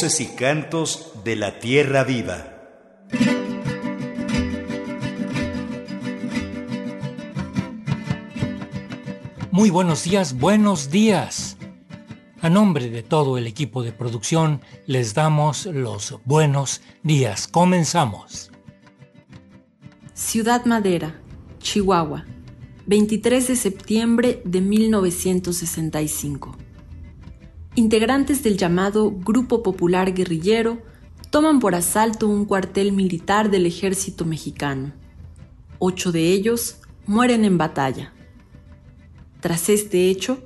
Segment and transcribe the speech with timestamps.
[0.00, 2.54] Voces y cantos de la tierra viva.
[9.50, 11.56] Muy buenos días, buenos días.
[12.40, 17.48] A nombre de todo el equipo de producción les damos los buenos días.
[17.48, 18.52] Comenzamos.
[20.14, 21.20] Ciudad Madera,
[21.58, 22.24] Chihuahua,
[22.86, 26.67] 23 de septiembre de 1965.
[27.78, 30.82] Integrantes del llamado Grupo Popular Guerrillero
[31.30, 34.92] toman por asalto un cuartel militar del ejército mexicano.
[35.78, 38.12] Ocho de ellos mueren en batalla.
[39.38, 40.42] Tras este hecho,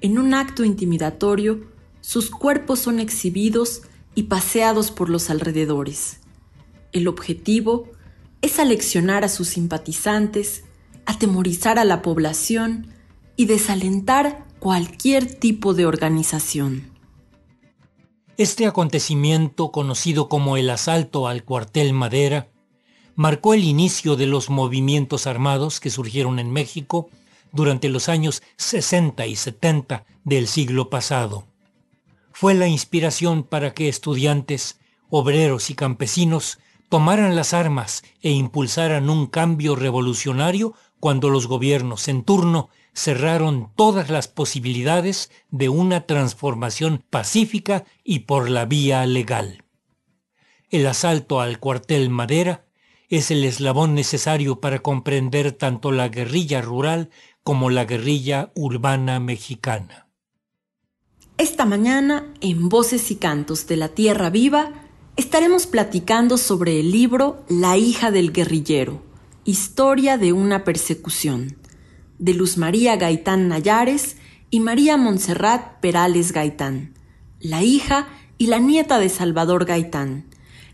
[0.00, 1.66] en un acto intimidatorio,
[2.00, 3.82] sus cuerpos son exhibidos
[4.14, 6.20] y paseados por los alrededores.
[6.92, 7.90] El objetivo
[8.40, 10.62] es aleccionar a sus simpatizantes,
[11.06, 12.86] atemorizar a la población
[13.34, 16.90] y desalentar cualquier tipo de organización.
[18.36, 22.48] Este acontecimiento, conocido como el asalto al cuartel Madera,
[23.14, 27.08] marcó el inicio de los movimientos armados que surgieron en México
[27.52, 31.46] durante los años 60 y 70 del siglo pasado.
[32.32, 39.26] Fue la inspiración para que estudiantes, obreros y campesinos tomaran las armas e impulsaran un
[39.26, 47.84] cambio revolucionario cuando los gobiernos en turno cerraron todas las posibilidades de una transformación pacífica
[48.04, 49.64] y por la vía legal.
[50.70, 52.66] El asalto al cuartel Madera
[53.08, 57.10] es el eslabón necesario para comprender tanto la guerrilla rural
[57.42, 60.08] como la guerrilla urbana mexicana.
[61.38, 64.72] Esta mañana, en Voces y Cantos de la Tierra Viva,
[65.16, 69.02] estaremos platicando sobre el libro La hija del guerrillero,
[69.44, 71.56] historia de una persecución,
[72.18, 74.16] de Luz María Gaitán Nayares
[74.50, 76.94] y María Montserrat Perales Gaitán,
[77.40, 78.08] la hija
[78.38, 80.24] y la nieta de Salvador Gaitán,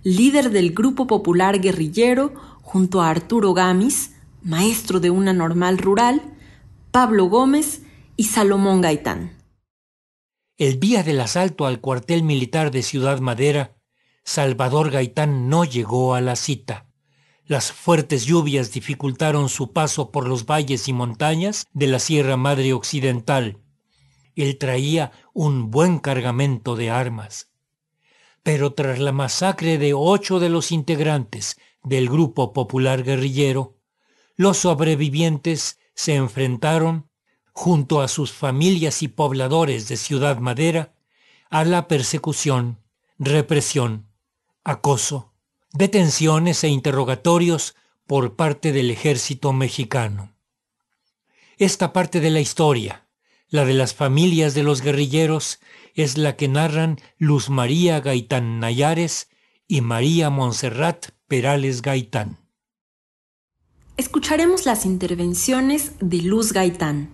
[0.03, 4.13] líder del Grupo Popular Guerrillero junto a Arturo Gamis,
[4.43, 6.23] maestro de una normal rural,
[6.91, 7.83] Pablo Gómez
[8.17, 9.33] y Salomón Gaitán.
[10.57, 13.77] El día del asalto al cuartel militar de Ciudad Madera,
[14.23, 16.87] Salvador Gaitán no llegó a la cita.
[17.47, 22.73] Las fuertes lluvias dificultaron su paso por los valles y montañas de la Sierra Madre
[22.73, 23.59] Occidental.
[24.35, 27.51] Él traía un buen cargamento de armas.
[28.43, 33.77] Pero tras la masacre de ocho de los integrantes del Grupo Popular Guerrillero,
[34.37, 37.11] los sobrevivientes se enfrentaron,
[37.53, 40.95] junto a sus familias y pobladores de Ciudad Madera,
[41.51, 42.81] a la persecución,
[43.19, 44.09] represión,
[44.65, 45.34] acoso,
[45.75, 47.77] detenciones e interrogatorios
[48.07, 50.35] por parte del ejército mexicano.
[51.59, 53.07] Esta parte de la historia,
[53.49, 55.61] la de las familias de los guerrilleros,
[55.95, 59.29] es la que narran Luz María Gaitán Nayares
[59.69, 62.45] y María Montserrat Perales Gaitán
[63.97, 67.09] escucharemos las intervenciones de Luz Gaitán,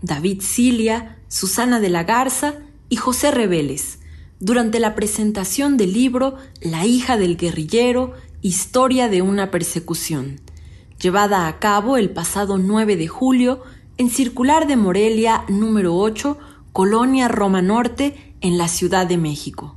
[0.00, 2.54] David Cilia, Susana de la Garza
[2.88, 3.98] y José Reveles
[4.42, 10.40] durante la presentación del libro La hija del guerrillero, Historia de una persecución,
[11.00, 13.62] llevada a cabo el pasado 9 de julio
[13.98, 16.38] en Circular de Morelia número 8,
[16.72, 19.76] Colonia Roma Norte, en la Ciudad de México.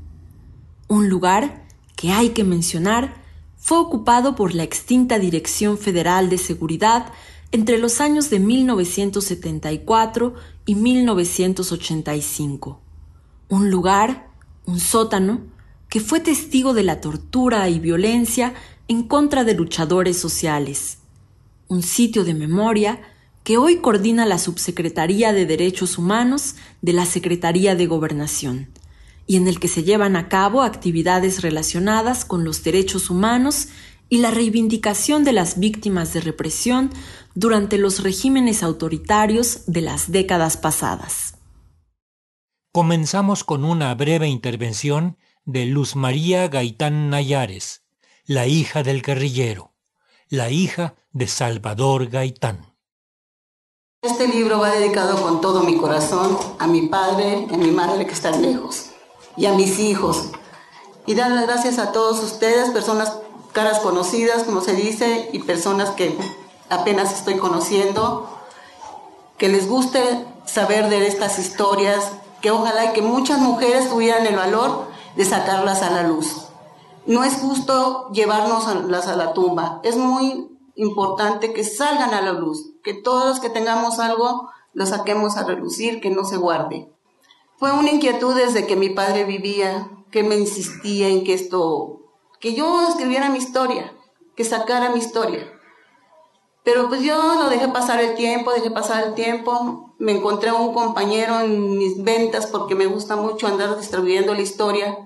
[0.87, 3.21] Un lugar que hay que mencionar
[3.57, 7.13] fue ocupado por la extinta Dirección Federal de Seguridad
[7.51, 10.33] entre los años de 1974
[10.65, 12.81] y 1985.
[13.47, 14.33] Un lugar,
[14.65, 15.41] un sótano,
[15.89, 18.53] que fue testigo de la tortura y violencia
[18.87, 20.97] en contra de luchadores sociales.
[21.67, 23.01] Un sitio de memoria
[23.43, 28.69] que hoy coordina la Subsecretaría de Derechos Humanos de la Secretaría de Gobernación
[29.27, 33.67] y en el que se llevan a cabo actividades relacionadas con los derechos humanos
[34.09, 36.91] y la reivindicación de las víctimas de represión
[37.33, 41.34] durante los regímenes autoritarios de las décadas pasadas.
[42.75, 47.83] Comenzamos con una breve intervención de Luz María Gaitán Nayares,
[48.25, 49.71] la hija del guerrillero,
[50.27, 52.75] la hija de Salvador Gaitán.
[54.01, 58.11] Este libro va dedicado con todo mi corazón a mi padre a mi madre que
[58.11, 58.87] están lejos
[59.37, 60.31] y a mis hijos.
[61.05, 63.13] Y dar las gracias a todos ustedes, personas
[63.53, 66.17] caras conocidas, como se dice, y personas que
[66.69, 68.29] apenas estoy conociendo,
[69.37, 72.11] que les guste saber de estas historias,
[72.45, 76.45] que ojalá que muchas mujeres tuvieran el valor de sacarlas a la luz.
[77.07, 82.73] No es justo llevarnos a la tumba, es muy importante que salgan a la luz,
[82.83, 86.93] que todos los que tengamos algo lo saquemos a relucir, que no se guarde.
[87.57, 92.01] Fue una inquietud desde que mi padre vivía, que me insistía en que esto,
[92.39, 93.91] que yo escribiera mi historia,
[94.35, 95.51] que sacara mi historia.
[96.65, 99.93] Pero pues yo lo dejé pasar el tiempo, dejé pasar el tiempo.
[99.99, 104.97] Me encontré un compañero en mis ventas porque me gusta mucho andar distribuyendo la historia.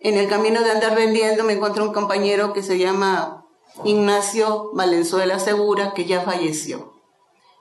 [0.00, 3.46] En el camino de andar vendiendo me encontré un compañero que se llama
[3.84, 6.92] Ignacio Valenzuela Segura, que ya falleció.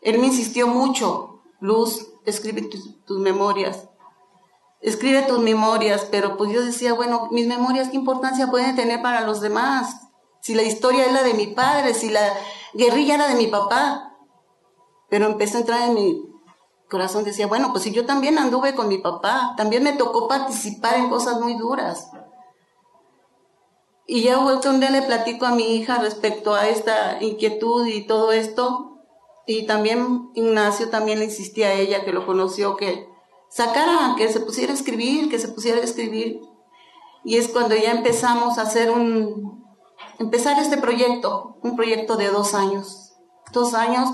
[0.01, 3.89] Él me insistió mucho, Luz, escribe tus, memorias.
[4.81, 9.21] Escribe tus memorias, pero pues yo decía, bueno, mis memorias, ¿qué importancia pueden tener para
[9.21, 10.08] los demás?
[10.41, 12.33] Si la historia es la de mi padre, si la
[12.73, 14.17] guerrilla era de mi papá.
[15.09, 16.29] Pero empezó a entrar en mi
[16.89, 20.95] corazón, decía, bueno, pues si yo también anduve con mi papá, también me tocó participar
[20.95, 22.09] en cosas muy duras.
[24.07, 28.07] Y ya vuelto un día le platico a mi hija respecto a esta inquietud y
[28.07, 28.97] todo esto.
[29.45, 33.07] Y también Ignacio también le insistía a ella, que lo conoció, que
[33.49, 36.41] sacara, que se pusiera a escribir, que se pusiera a escribir.
[37.23, 39.58] Y es cuando ya empezamos a hacer un,
[40.19, 43.13] empezar este proyecto, un proyecto de dos años.
[43.51, 44.09] Dos años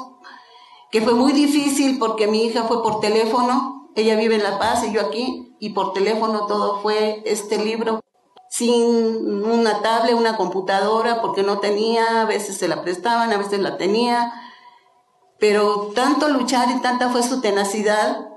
[0.92, 4.86] que fue muy difícil porque mi hija fue por teléfono, ella vive en La Paz
[4.88, 8.00] y yo aquí, y por teléfono todo fue este libro,
[8.50, 13.60] sin una tablet, una computadora, porque no tenía, a veces se la prestaban, a veces
[13.60, 14.32] la tenía,
[15.40, 18.30] pero tanto luchar y tanta fue su tenacidad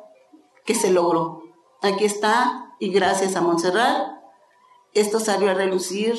[0.65, 1.43] que se logró.
[1.83, 4.19] Aquí está, y gracias a Montserrat,
[4.95, 6.19] esto salió a relucir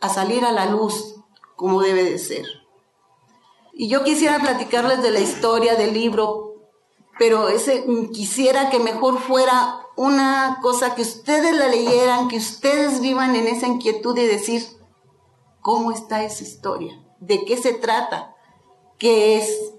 [0.00, 1.16] a salir a la luz
[1.56, 2.46] como debe de ser.
[3.72, 6.54] Y yo quisiera platicarles de la historia del libro,
[7.18, 13.34] pero ese quisiera que mejor fuera una cosa que ustedes la leyeran, que ustedes vivan
[13.34, 14.64] en esa inquietud de decir
[15.60, 18.36] cómo está esa historia, de qué se trata,
[18.98, 19.74] qué es.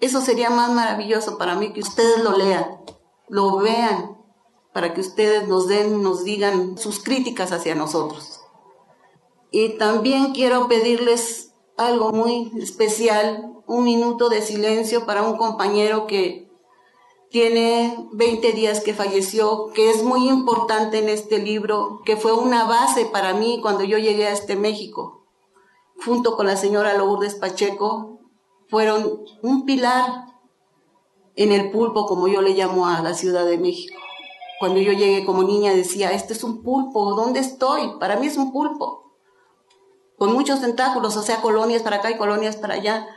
[0.00, 2.80] Eso sería más maravilloso para mí que ustedes lo lean,
[3.28, 4.18] lo vean,
[4.72, 8.39] para que ustedes nos den, nos digan sus críticas hacia nosotros.
[9.50, 16.48] Y también quiero pedirles algo muy especial, un minuto de silencio para un compañero que
[17.30, 22.64] tiene 20 días que falleció, que es muy importante en este libro, que fue una
[22.64, 25.26] base para mí cuando yo llegué a este México.
[26.04, 28.18] Junto con la señora Lourdes Pacheco,
[28.68, 30.26] fueron un pilar
[31.34, 33.98] en el pulpo, como yo le llamo a la Ciudad de México.
[34.58, 37.98] Cuando yo llegué como niña decía, este es un pulpo, ¿dónde estoy?
[37.98, 39.09] Para mí es un pulpo
[40.20, 43.08] con muchos tentáculos, o sea, colonias para acá y colonias para allá.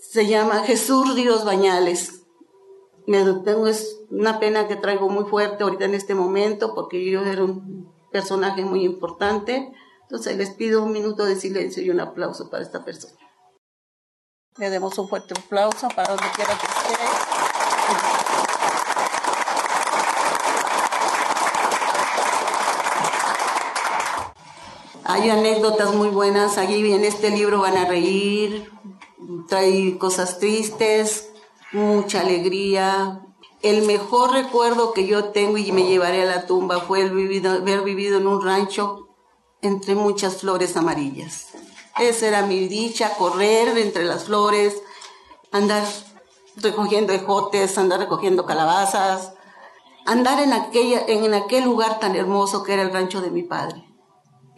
[0.00, 2.22] Se llama Jesús Ríos Bañales.
[3.08, 7.22] Me tengo es una pena que traigo muy fuerte ahorita en este momento porque yo
[7.24, 9.72] era un personaje muy importante.
[10.02, 13.18] Entonces les pido un minuto de silencio y un aplauso para esta persona.
[14.58, 17.29] Le demos un fuerte aplauso para donde quiera que esté.
[25.12, 28.70] Hay anécdotas muy buenas, allí en este libro van a reír,
[29.48, 31.32] trae cosas tristes,
[31.72, 33.20] mucha alegría.
[33.60, 38.18] El mejor recuerdo que yo tengo y me llevaré a la tumba fue haber vivido
[38.18, 39.08] en un rancho
[39.62, 41.48] entre muchas flores amarillas.
[41.98, 44.80] Esa era mi dicha, correr entre las flores,
[45.50, 45.82] andar
[46.54, 49.32] recogiendo ejotes, andar recogiendo calabazas,
[50.06, 50.52] andar en
[51.34, 53.89] aquel lugar tan hermoso que era el rancho de mi padre.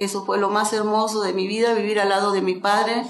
[0.02, 3.06] Eso fue lo más hermoso de mi vida, vivir al lado de mi padre,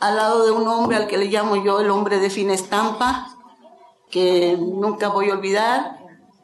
[0.00, 3.28] al lado de un hombre al que le llamo yo el hombre de fina estampa,
[4.10, 5.96] que nunca voy a olvidar,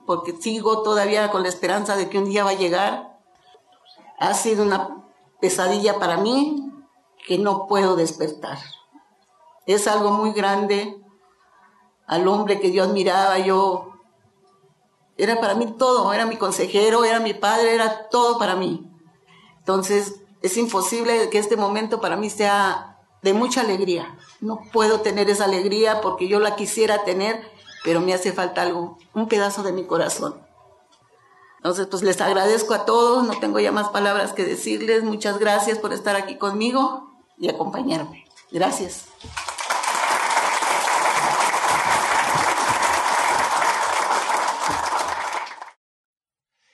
[0.06, 3.18] porque sigo todavía con la esperanza de que un día va a llegar.
[4.20, 5.02] Ha sido una
[5.40, 6.72] pesadilla para mí
[7.26, 8.58] que no puedo despertar.
[9.66, 11.02] Es algo muy grande.
[12.06, 13.88] Al hombre que yo admiraba, yo
[15.16, 18.89] era para mí todo, era mi consejero, era mi padre, era todo para mí.
[19.70, 24.18] Entonces, es imposible que este momento para mí sea de mucha alegría.
[24.40, 27.40] No puedo tener esa alegría porque yo la quisiera tener,
[27.84, 30.44] pero me hace falta algo, un pedazo de mi corazón.
[31.58, 35.04] Entonces, pues les agradezco a todos, no tengo ya más palabras que decirles.
[35.04, 37.08] Muchas gracias por estar aquí conmigo
[37.38, 38.24] y acompañarme.
[38.50, 39.04] Gracias.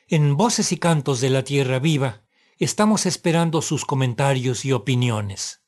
[0.08, 2.25] En Voces y Cantos de la Tierra Viva,
[2.58, 5.60] Estamos esperando sus comentarios y opiniones.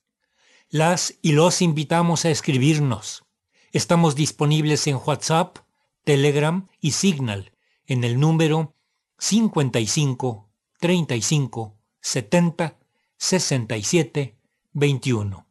[0.71, 3.27] Las y los invitamos a escribirnos.
[3.73, 5.59] Estamos disponibles en WhatsApp,
[6.05, 7.53] Telegram y Signal
[7.85, 8.75] en el número
[9.19, 10.49] 55
[10.81, 12.79] 35 70
[13.19, 14.39] 67
[14.73, 15.47] 21.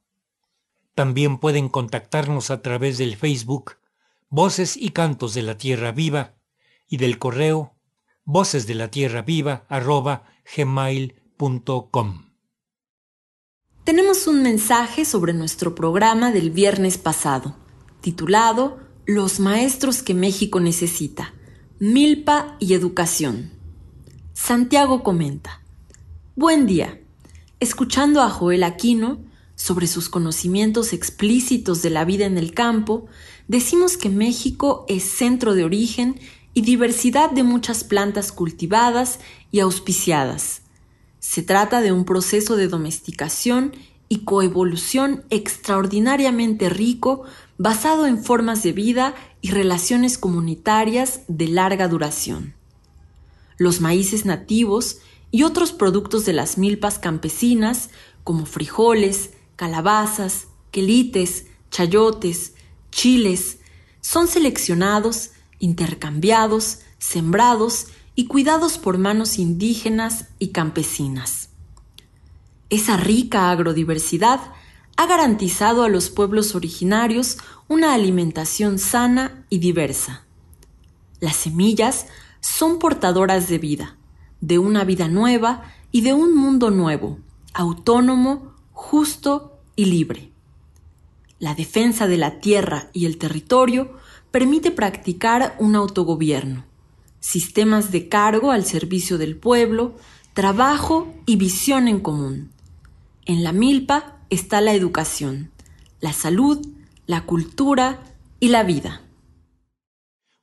[0.95, 3.77] También pueden contactarnos a través del Facebook
[4.29, 6.33] Voces y Cantos de la Tierra Viva
[6.87, 7.75] y del correo
[8.23, 8.65] Voces
[13.83, 17.55] Tenemos un mensaje sobre nuestro programa del viernes pasado,
[18.01, 21.35] titulado Los maestros que México necesita,
[21.79, 23.51] Milpa y Educación.
[24.33, 25.61] Santiago comenta,
[26.35, 26.99] Buen día.
[27.59, 29.19] Escuchando a Joel Aquino
[29.53, 33.05] sobre sus conocimientos explícitos de la vida en el campo,
[33.47, 36.19] decimos que México es centro de origen
[36.55, 39.19] y diversidad de muchas plantas cultivadas
[39.51, 40.63] y auspiciadas.
[41.19, 43.73] Se trata de un proceso de domesticación
[44.09, 47.23] y coevolución extraordinariamente rico
[47.57, 52.53] basado en formas de vida y relaciones comunitarias de larga duración.
[53.57, 54.99] Los maíces nativos
[55.31, 57.89] y otros productos de las milpas campesinas,
[58.23, 62.53] como frijoles, calabazas, quelites, chayotes,
[62.91, 63.59] chiles,
[64.01, 71.49] son seleccionados intercambiados, sembrados y cuidados por manos indígenas y campesinas.
[72.71, 74.39] Esa rica agrodiversidad
[74.97, 80.25] ha garantizado a los pueblos originarios una alimentación sana y diversa.
[81.19, 82.07] Las semillas
[82.39, 83.97] son portadoras de vida,
[84.41, 87.19] de una vida nueva y de un mundo nuevo,
[87.53, 90.31] autónomo, justo y libre.
[91.37, 93.93] La defensa de la tierra y el territorio
[94.31, 96.66] permite practicar un autogobierno,
[97.19, 99.95] sistemas de cargo al servicio del pueblo,
[100.33, 102.51] trabajo y visión en común.
[103.25, 105.51] En la milpa está la educación,
[105.99, 106.65] la salud,
[107.05, 108.03] la cultura
[108.39, 109.01] y la vida.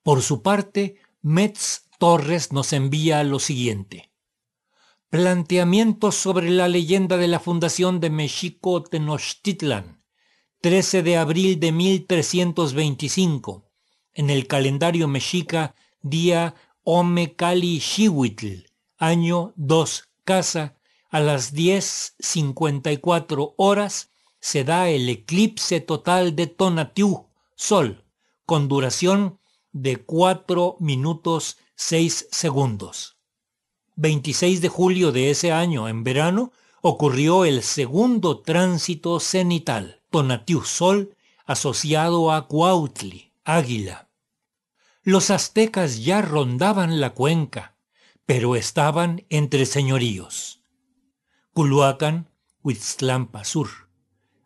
[0.02, 4.10] Por su parte, Metz Torres nos envía lo siguiente.
[5.08, 10.02] Planteamientos sobre la leyenda de la fundación de Mexico Tenochtitlan,
[10.60, 13.70] 13 de abril de 1325,
[14.12, 16.54] en el calendario mexica día
[16.86, 18.66] Ome Cali Xihuitl,
[18.98, 20.76] año 2 casa,
[21.08, 27.24] a las 10.54 horas se da el eclipse total de Tonatiuh,
[27.56, 28.04] sol,
[28.44, 29.38] con duración
[29.72, 33.16] de 4 minutos 6 segundos.
[33.96, 41.16] 26 de julio de ese año, en verano, ocurrió el segundo tránsito cenital, Tonatiuh Sol,
[41.46, 44.03] asociado a Cuautli, águila.
[45.06, 47.76] Los aztecas ya rondaban la cuenca,
[48.24, 50.62] pero estaban entre señoríos.
[51.52, 52.30] Culhuacán,
[52.62, 53.68] Huitzlampa sur,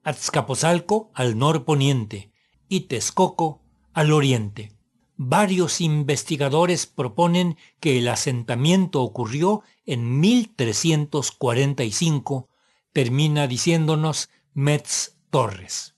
[0.03, 2.33] Azcapotzalco al norponiente
[2.69, 3.63] y Texcoco
[3.93, 4.73] al oriente.
[5.17, 12.49] Varios investigadores proponen que el asentamiento ocurrió en 1345,
[12.93, 15.98] termina diciéndonos Metz Torres.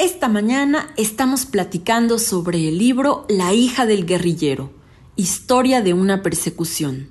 [0.00, 4.72] Esta mañana estamos platicando sobre el libro La hija del guerrillero,
[5.14, 7.10] Historia de una persecución,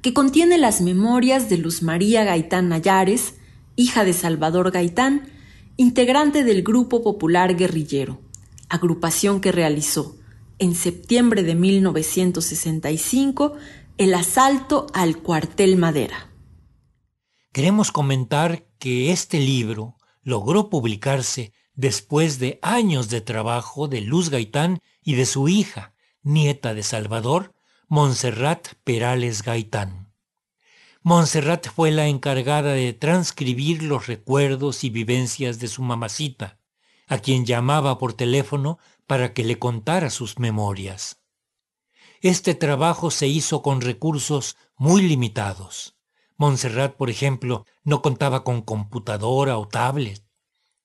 [0.00, 3.34] que contiene las memorias de Luz María Gaitán Nayares,
[3.76, 5.28] hija de Salvador Gaitán,
[5.76, 8.22] integrante del Grupo Popular Guerrillero,
[8.70, 10.16] agrupación que realizó,
[10.58, 13.52] en septiembre de 1965,
[13.98, 16.30] el asalto al cuartel Madera.
[17.52, 24.80] Queremos comentar que este libro logró publicarse después de años de trabajo de Luz Gaitán
[25.02, 27.54] y de su hija, nieta de Salvador,
[27.88, 30.12] Montserrat Perales Gaitán.
[31.02, 36.58] Montserrat fue la encargada de transcribir los recuerdos y vivencias de su mamacita,
[37.06, 41.20] a quien llamaba por teléfono para que le contara sus memorias.
[42.22, 45.94] Este trabajo se hizo con recursos muy limitados.
[46.38, 50.23] Montserrat, por ejemplo, no contaba con computadora o tablet.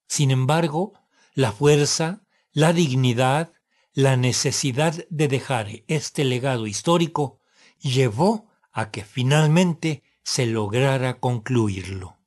[0.09, 0.93] Sin embargo,
[1.35, 3.53] la fuerza, la dignidad,
[3.93, 7.39] la necesidad de dejar este legado histórico
[7.79, 12.17] llevó a que finalmente se lograra concluirlo.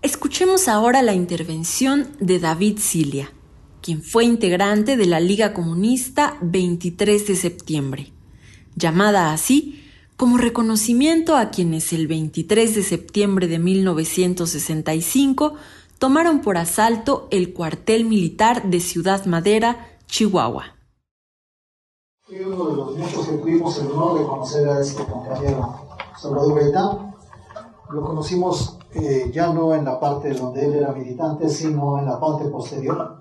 [0.00, 3.30] Escuchemos ahora la intervención de David Cilia,
[3.82, 8.12] quien fue integrante de la Liga Comunista 23 de septiembre,
[8.74, 9.82] llamada así
[10.16, 15.56] como reconocimiento a quienes el 23 de septiembre de 1965
[15.98, 20.76] tomaron por asalto el cuartel militar de Ciudad Madera, Chihuahua.
[22.22, 25.74] Fui uno de los muchos que tuvimos el honor de conocer a este compañero
[26.18, 27.14] Salvador Gaitán.
[27.90, 32.18] Lo conocimos eh, ya no en la parte donde él era militante, sino en la
[32.18, 33.20] parte posterior.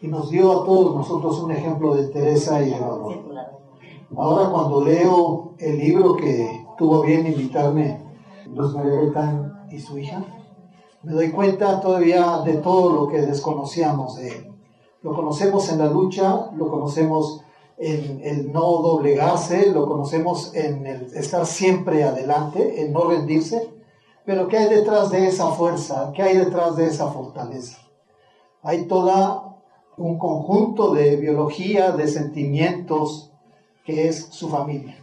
[0.00, 3.24] Y nos dio a todos nosotros un ejemplo de entereza y de valor.
[4.16, 8.00] Ahora cuando leo el libro que tuvo bien invitarme
[8.46, 10.24] Luz María Gaitán y su hija,
[11.02, 14.52] me doy cuenta todavía de todo lo que desconocíamos de él.
[15.02, 17.42] Lo conocemos en la lucha, lo conocemos
[17.76, 23.70] en el no doblegarse, lo conocemos en el estar siempre adelante, en no rendirse,
[24.24, 26.12] pero ¿qué hay detrás de esa fuerza?
[26.14, 27.78] ¿Qué hay detrás de esa fortaleza?
[28.62, 29.56] Hay toda
[29.96, 33.32] un conjunto de biología, de sentimientos,
[33.84, 34.96] que es su familia.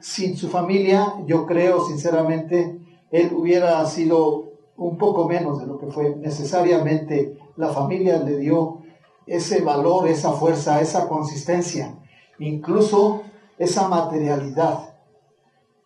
[0.00, 2.80] Sin su familia, yo creo sinceramente,
[3.10, 6.16] él hubiera sido un poco menos de lo que fue.
[6.16, 8.78] Necesariamente la familia le dio
[9.26, 11.94] ese valor, esa fuerza, esa consistencia,
[12.38, 13.22] incluso
[13.58, 14.94] esa materialidad.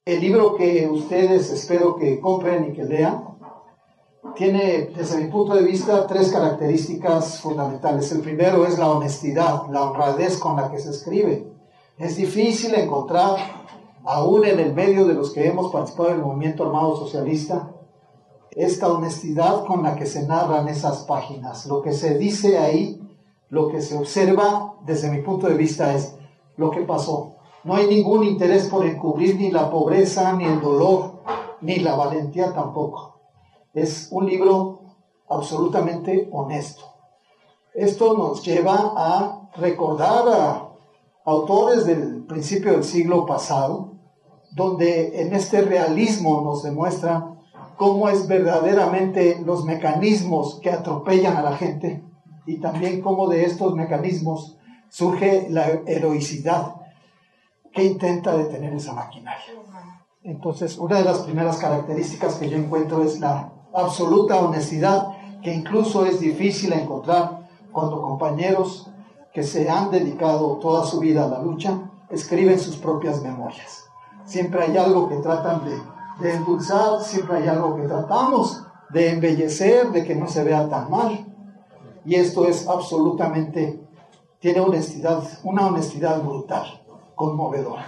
[0.05, 3.37] El libro que ustedes espero que compren y que lean
[4.35, 8.11] tiene, desde mi punto de vista, tres características fundamentales.
[8.13, 11.47] El primero es la honestidad, la honradez con la que se escribe.
[11.99, 13.37] Es difícil encontrar,
[14.05, 17.73] aún en el medio de los que hemos participado en el movimiento armado socialista,
[18.57, 21.67] esta honestidad con la que se narran esas páginas.
[21.67, 23.01] Lo que se dice ahí,
[23.51, 26.17] lo que se observa desde mi punto de vista es
[26.57, 27.37] lo que pasó.
[27.65, 31.21] No hay ningún interés por encubrir ni la pobreza, ni el dolor,
[31.61, 33.21] ni la valentía tampoco.
[33.75, 34.81] Es un libro
[35.29, 36.83] absolutamente honesto.
[37.75, 40.69] Esto nos lleva a recordar a
[41.27, 43.93] autores del principio del siglo pasado,
[44.53, 47.36] donde en este realismo nos demuestran
[47.77, 52.03] cómo es verdaderamente los mecanismos que atropellan a la gente
[52.47, 54.57] y también cómo de estos mecanismos
[54.89, 56.77] surge la heroicidad
[57.73, 59.45] que intenta detener esa maquinaria.
[60.23, 65.09] Entonces, una de las primeras características que yo encuentro es la absoluta honestidad,
[65.43, 68.91] que incluso es difícil encontrar cuando compañeros
[69.33, 73.85] que se han dedicado toda su vida a la lucha escriben sus propias memorias.
[74.25, 75.79] Siempre hay algo que tratan de
[76.21, 80.91] de endulzar, siempre hay algo que tratamos de embellecer, de que no se vea tan
[80.91, 81.27] mal.
[82.05, 83.81] Y esto es absolutamente,
[84.39, 86.83] tiene honestidad, una honestidad brutal,
[87.15, 87.87] conmovedora.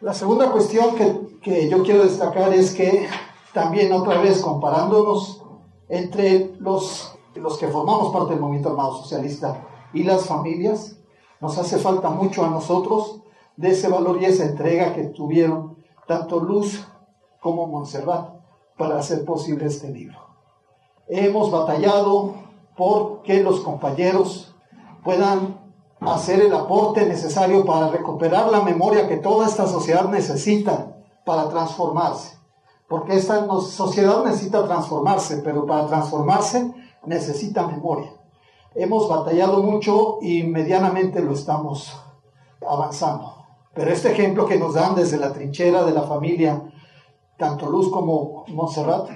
[0.00, 3.08] La segunda cuestión que, que yo quiero destacar es que
[3.52, 5.42] también otra vez comparándonos
[5.88, 10.96] entre los, los que formamos parte del movimiento armado socialista y las familias,
[11.40, 13.22] nos hace falta mucho a nosotros
[13.56, 15.77] de ese valor y esa entrega que tuvieron
[16.08, 16.88] tanto Luz
[17.38, 18.30] como Montserrat
[18.76, 20.18] para hacer posible este libro.
[21.06, 22.34] Hemos batallado
[22.76, 24.54] por que los compañeros
[25.04, 25.60] puedan
[26.00, 32.38] hacer el aporte necesario para recuperar la memoria que toda esta sociedad necesita para transformarse.
[32.88, 36.72] Porque esta sociedad necesita transformarse, pero para transformarse
[37.04, 38.10] necesita memoria.
[38.74, 41.94] Hemos batallado mucho y medianamente lo estamos
[42.66, 43.37] avanzando.
[43.78, 46.60] Pero este ejemplo que nos dan desde la trinchera de la familia,
[47.36, 49.08] tanto Luz como Montserrat,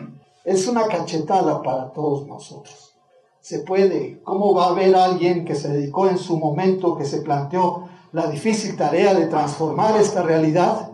[0.45, 2.95] es una cachetada para todos nosotros.
[3.41, 7.23] Se puede, ¿cómo va a haber alguien que se dedicó en su momento, que se
[7.23, 10.93] planteó la difícil tarea de transformar esta realidad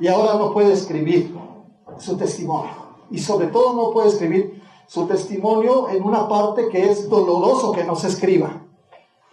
[0.00, 1.32] y ahora no puede escribir
[1.98, 2.72] su testimonio?
[3.12, 7.84] Y sobre todo no puede escribir su testimonio en una parte que es doloroso que
[7.84, 8.64] no se escriba,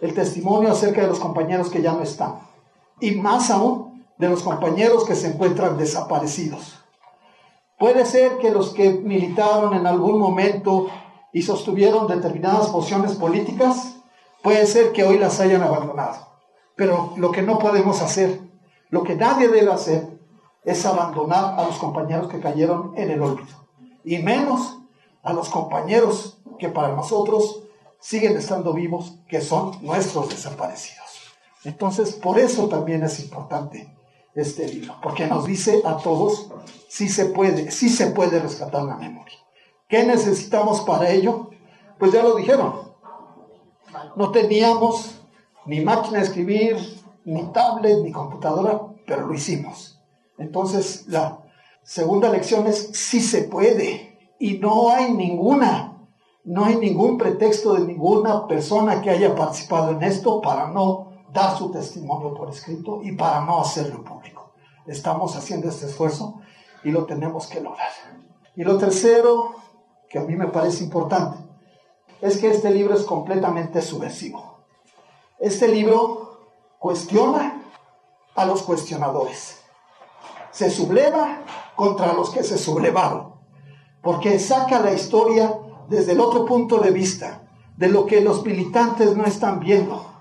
[0.00, 2.53] el testimonio acerca de los compañeros que ya no están
[3.00, 6.78] y más aún de los compañeros que se encuentran desaparecidos.
[7.78, 10.88] Puede ser que los que militaron en algún momento
[11.32, 13.96] y sostuvieron determinadas posiciones políticas,
[14.42, 16.28] puede ser que hoy las hayan abandonado.
[16.76, 18.40] Pero lo que no podemos hacer,
[18.90, 20.14] lo que nadie debe hacer,
[20.64, 23.66] es abandonar a los compañeros que cayeron en el olvido.
[24.04, 24.78] Y menos
[25.22, 27.62] a los compañeros que para nosotros
[28.00, 31.03] siguen estando vivos, que son nuestros desaparecidos.
[31.64, 33.90] Entonces, por eso también es importante
[34.34, 36.50] este libro, porque nos dice a todos
[36.88, 39.38] si se puede, si se puede rescatar la memoria.
[39.88, 41.50] ¿Qué necesitamos para ello?
[41.98, 42.92] Pues ya lo dijeron.
[44.16, 45.20] No teníamos
[45.66, 46.76] ni máquina de escribir,
[47.24, 50.00] ni tablet, ni computadora, pero lo hicimos.
[50.36, 51.38] Entonces, la
[51.82, 54.34] segunda lección es si se puede.
[54.38, 55.96] Y no hay ninguna,
[56.44, 61.58] no hay ningún pretexto de ninguna persona que haya participado en esto para no dar
[61.58, 64.52] su testimonio por escrito y para no hacerlo público.
[64.86, 66.40] Estamos haciendo este esfuerzo
[66.84, 67.90] y lo tenemos que lograr.
[68.54, 69.56] Y lo tercero,
[70.08, 71.38] que a mí me parece importante,
[72.20, 74.60] es que este libro es completamente subversivo.
[75.40, 77.60] Este libro cuestiona
[78.36, 79.60] a los cuestionadores.
[80.52, 81.40] Se subleva
[81.74, 83.34] contra los que se sublevaron,
[84.02, 87.42] porque saca la historia desde el otro punto de vista,
[87.76, 90.13] de lo que los militantes no están viendo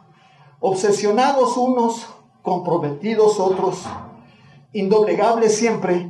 [0.65, 2.07] obsesionados unos,
[2.41, 3.83] comprometidos otros,
[4.71, 6.09] indoblegables siempre,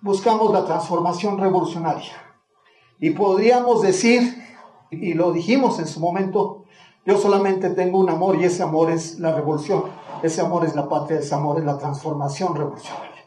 [0.00, 2.12] buscamos la transformación revolucionaria.
[2.98, 4.42] Y podríamos decir,
[4.90, 6.64] y lo dijimos en su momento,
[7.04, 9.84] Yo solamente tengo un amor y ese amor es la revolución.
[10.24, 13.24] Ese amor es la patria, ese amor es la transformación revolucionaria.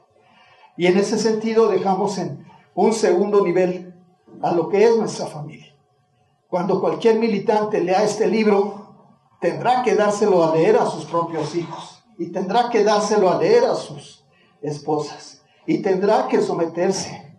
[0.76, 2.45] Y en ese sentido dejamos en
[2.76, 3.95] un segundo nivel
[4.41, 5.74] a lo que es nuestra familia.
[6.50, 8.79] Cuando cualquier militante lea este libro,
[9.39, 13.65] tendrá que dárselo a leer a sus propios hijos y tendrá que dárselo a leer
[13.65, 14.25] a sus
[14.62, 17.36] esposas y tendrá que someterse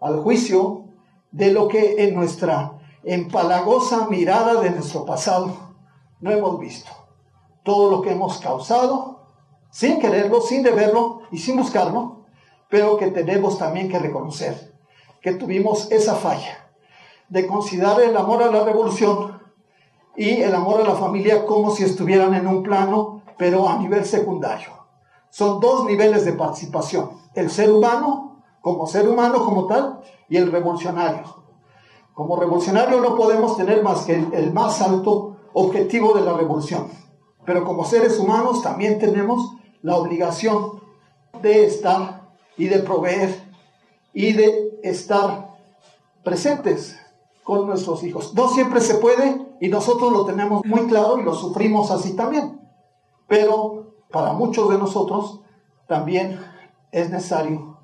[0.00, 0.84] al juicio
[1.30, 5.74] de lo que en nuestra empalagosa mirada de nuestro pasado
[6.20, 6.90] no hemos visto.
[7.64, 9.26] Todo lo que hemos causado,
[9.70, 12.26] sin quererlo, sin deberlo y sin buscarlo,
[12.68, 14.72] pero que tenemos también que reconocer
[15.22, 16.68] que tuvimos esa falla
[17.28, 19.31] de considerar el amor a la revolución
[20.16, 24.04] y el amor a la familia como si estuvieran en un plano, pero a nivel
[24.04, 24.70] secundario.
[25.30, 30.50] Son dos niveles de participación, el ser humano como ser humano como tal y el
[30.50, 31.24] revolucionario.
[32.14, 36.88] Como revolucionario no podemos tener más que el, más alto objetivo de la revolución,
[37.44, 40.80] pero como seres humanos también tenemos la obligación
[41.42, 42.22] de estar
[42.56, 43.42] y de proveer
[44.14, 45.56] y de estar
[46.22, 46.96] presentes
[47.44, 48.34] con nuestros hijos.
[48.34, 52.60] No siempre se puede y nosotros lo tenemos muy claro y lo sufrimos así también.
[53.26, 55.40] Pero para muchos de nosotros
[55.86, 56.40] también
[56.90, 57.78] es necesario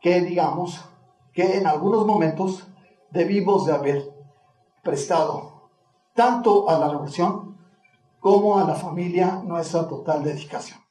[0.00, 0.80] que digamos
[1.32, 2.66] que en algunos momentos
[3.10, 4.14] debimos de haber
[4.82, 5.70] prestado
[6.14, 7.58] tanto a la revolución
[8.20, 10.83] como a la familia nuestra total dedicación.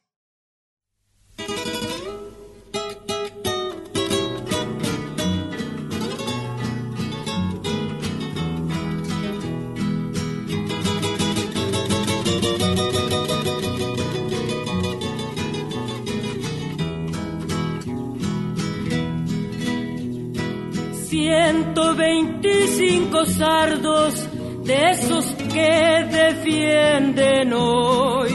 [21.96, 24.28] Veinticinco sardos
[24.64, 28.32] de esos que defienden hoy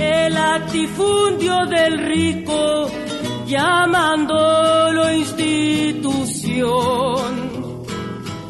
[0.00, 2.90] el latifundio del rico
[3.46, 6.28] llamándolo institución.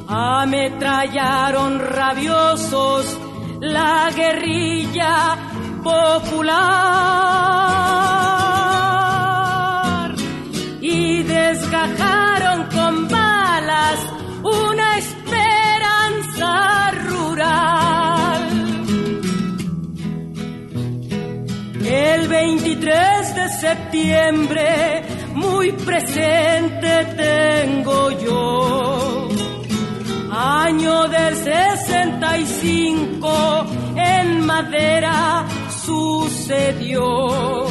[0.09, 3.19] Ametrallaron rabiosos
[3.61, 5.37] la guerrilla
[5.83, 6.55] popular
[10.81, 12.38] y desgajaron
[14.42, 18.42] una esperanza rural.
[21.85, 25.03] El 23 de septiembre
[25.35, 29.29] muy presente tengo yo.
[30.31, 35.44] Año del 65 en madera
[35.85, 37.66] sucedió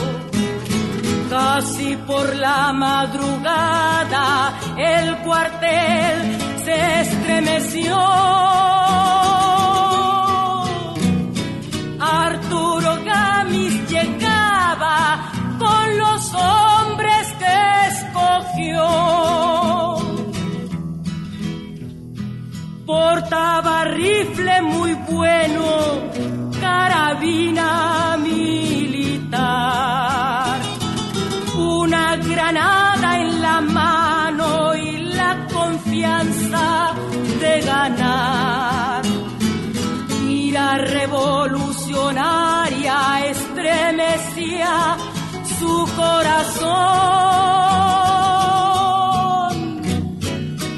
[1.29, 5.96] Casi por la madrugada el cuartel
[11.99, 17.55] Arturo Gamis llegaba con los hombres que
[17.91, 18.87] escogió.
[22.87, 25.63] Portaba rifle muy bueno,
[26.59, 27.96] carabina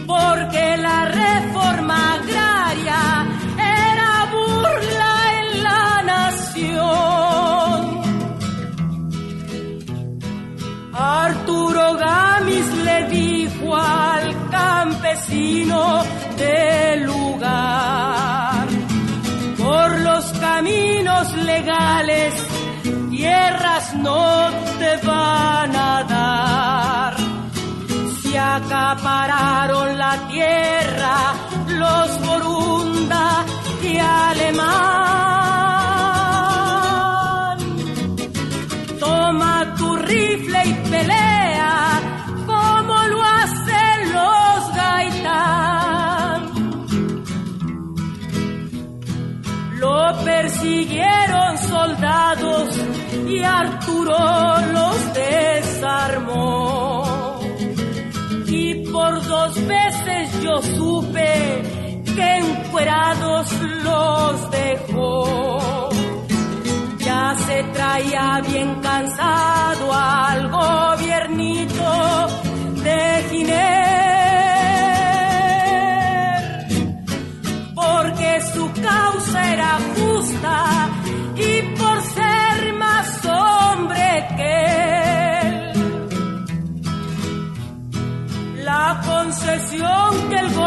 [0.07, 3.01] porque la reforma agraria
[3.57, 7.79] era burla en la nación.
[10.93, 16.03] Arturo Gamis le dijo al campesino
[16.37, 18.67] del lugar,
[19.57, 22.33] por los caminos legales,
[23.09, 24.58] tierras no
[29.09, 31.33] acapararon la tierra
[31.67, 33.45] los Borunda
[33.81, 34.67] y Alemán.
[38.99, 42.01] Toma tu rifle y pelea
[42.45, 46.39] como lo hacen los gaitán.
[49.79, 52.77] Lo persiguieron soldados
[53.27, 54.17] y Arturo
[54.73, 56.68] los desarmó.
[59.39, 61.61] Dos veces yo supe
[62.13, 63.47] que encuerados
[63.83, 65.89] los dejó.
[67.45, 70.49] Se traía bien cansado al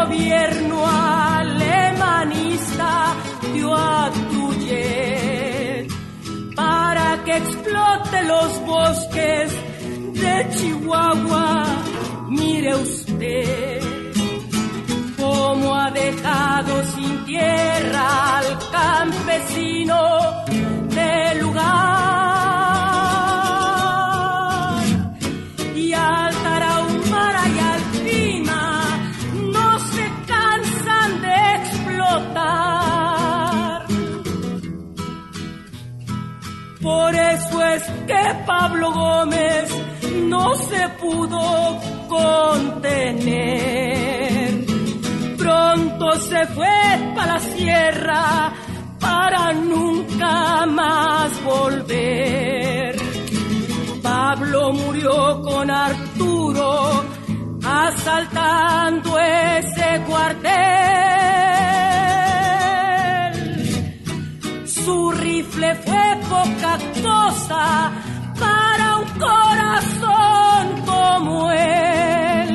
[0.03, 0.85] gobierno
[1.39, 2.91] alemanista
[3.53, 5.87] dio a Tuyet
[6.55, 9.51] para que explote los bosques
[10.21, 11.65] de Chihuahua.
[12.29, 13.81] Mire usted
[15.17, 19.97] cómo ha dejado sin tierra al campesino
[20.89, 21.92] del lugar.
[38.45, 39.69] Pablo Gómez
[40.29, 43.33] no se pudo contener.
[45.37, 48.53] Pronto se fue para la sierra
[48.99, 52.95] para nunca más volver.
[54.01, 57.03] Pablo murió con Arturo
[57.65, 60.63] asaltando ese cuartel.
[64.65, 67.91] Su rifle fue poca cosa
[69.27, 72.51] corazón como él.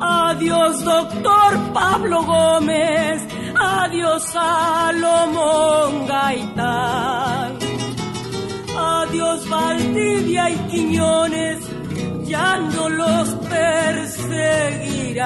[0.00, 3.30] Adiós, doctor Pablo Gómez
[3.60, 7.58] Adiós Salomón Gaitán.
[8.76, 11.58] Adiós Valdivia y Quiñones,
[12.24, 15.18] ya no los perseguirán.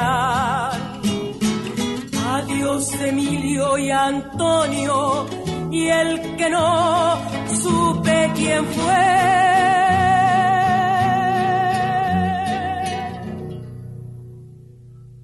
[2.32, 5.26] Adiós Emilio y Antonio
[5.74, 9.04] y el que no supe quién fue.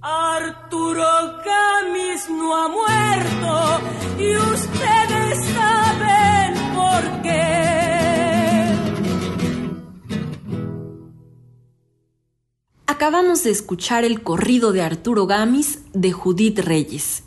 [0.01, 1.11] Arturo
[1.47, 3.81] Gamis no ha muerto
[4.19, 8.75] y ustedes saben por qué.
[12.87, 17.23] Acabamos de escuchar el corrido de Arturo Gamis de Judith Reyes,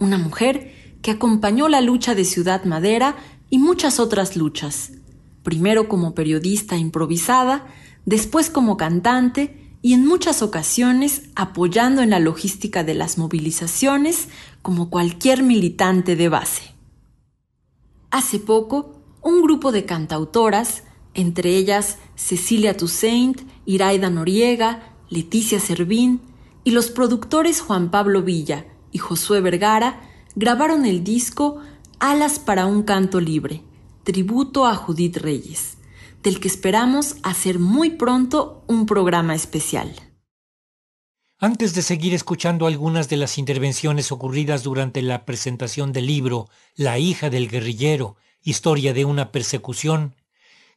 [0.00, 0.73] una mujer
[1.04, 3.14] que acompañó la lucha de Ciudad Madera
[3.50, 4.92] y muchas otras luchas,
[5.42, 7.66] primero como periodista improvisada,
[8.06, 14.28] después como cantante, y en muchas ocasiones apoyando en la logística de las movilizaciones
[14.62, 16.74] como cualquier militante de base.
[18.10, 26.22] Hace poco, un grupo de cantautoras, entre ellas Cecilia Toussaint, Iraida Noriega, Leticia Servín
[26.64, 31.60] y los productores Juan Pablo Villa y Josué Vergara, grabaron el disco
[31.98, 33.62] Alas para un canto libre,
[34.02, 35.78] tributo a Judith Reyes
[36.24, 39.94] del que esperamos hacer muy pronto un programa especial.
[41.38, 46.98] Antes de seguir escuchando algunas de las intervenciones ocurridas durante la presentación del libro La
[46.98, 50.16] hija del guerrillero, historia de una persecución,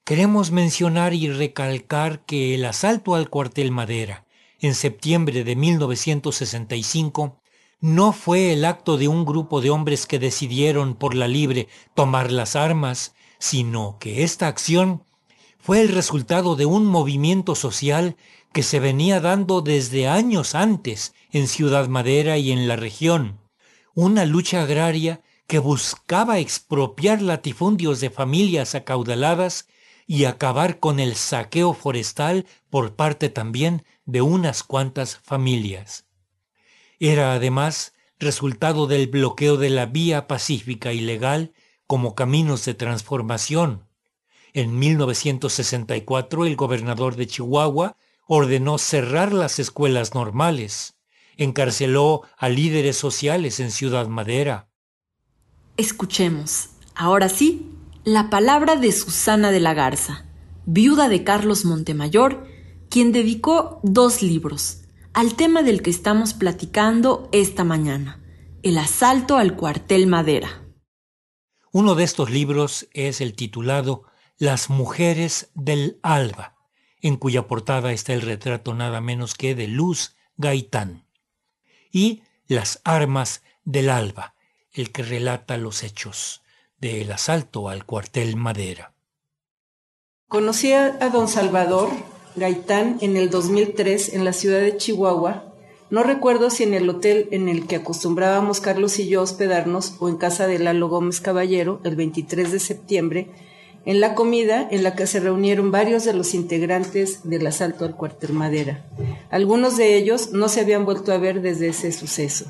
[0.04, 4.26] queremos mencionar y recalcar que el asalto al cuartel Madera
[4.60, 7.40] en septiembre de 1965
[7.80, 12.32] no fue el acto de un grupo de hombres que decidieron por la libre tomar
[12.32, 15.04] las armas, sino que esta acción
[15.60, 18.16] fue el resultado de un movimiento social
[18.52, 23.40] que se venía dando desde años antes en Ciudad Madera y en la región,
[23.94, 29.68] una lucha agraria que buscaba expropiar latifundios de familias acaudaladas
[30.08, 36.07] y acabar con el saqueo forestal por parte también de unas cuantas familias.
[37.00, 41.54] Era además resultado del bloqueo de la vía pacífica y legal
[41.86, 43.88] como caminos de transformación,
[44.58, 50.96] en 1964 el gobernador de Chihuahua ordenó cerrar las escuelas normales,
[51.38, 54.68] encarceló a líderes sociales en Ciudad Madera.
[55.78, 57.72] Escuchemos, ahora sí,
[58.04, 60.26] la palabra de Susana de la Garza,
[60.66, 62.48] viuda de Carlos Montemayor,
[62.90, 64.87] quien dedicó dos libros
[65.18, 68.24] al tema del que estamos platicando esta mañana,
[68.62, 70.64] el asalto al cuartel Madera.
[71.72, 74.04] Uno de estos libros es el titulado
[74.38, 76.56] las mujeres del alba,
[77.02, 81.08] en cuya portada está el retrato nada menos que de Luz Gaitán,
[81.92, 84.36] y Las armas del alba,
[84.72, 86.44] el que relata los hechos
[86.78, 88.94] del asalto al cuartel Madera.
[90.28, 91.90] Conocí a don Salvador
[92.38, 95.44] Gaitán en el 2003 en la ciudad de Chihuahua.
[95.90, 100.08] No recuerdo si en el hotel en el que acostumbrábamos Carlos y yo hospedarnos o
[100.08, 103.28] en casa de Lalo Gómez Caballero el 23 de septiembre
[103.86, 107.96] en la comida en la que se reunieron varios de los integrantes del asalto al
[107.96, 108.86] cuartel Madera.
[109.32, 112.46] Algunos de ellos no se habían vuelto a ver desde ese suceso.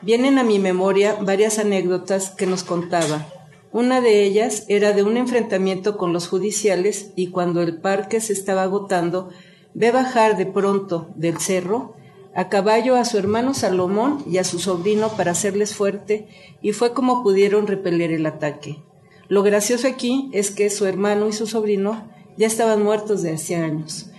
[0.00, 3.26] Vienen a mi memoria varias anécdotas que nos contaba.
[3.72, 8.32] Una de ellas era de un enfrentamiento con los judiciales y cuando el parque se
[8.32, 9.28] estaba agotando,
[9.74, 11.94] ve bajar de pronto del cerro
[12.34, 16.28] a caballo a su hermano Salomón y a su sobrino para hacerles fuerte,
[16.60, 18.82] y fue como pudieron repeler el ataque.
[19.28, 23.64] Lo gracioso aquí es que su hermano y su sobrino ya estaban muertos de hacía
[23.64, 24.10] años.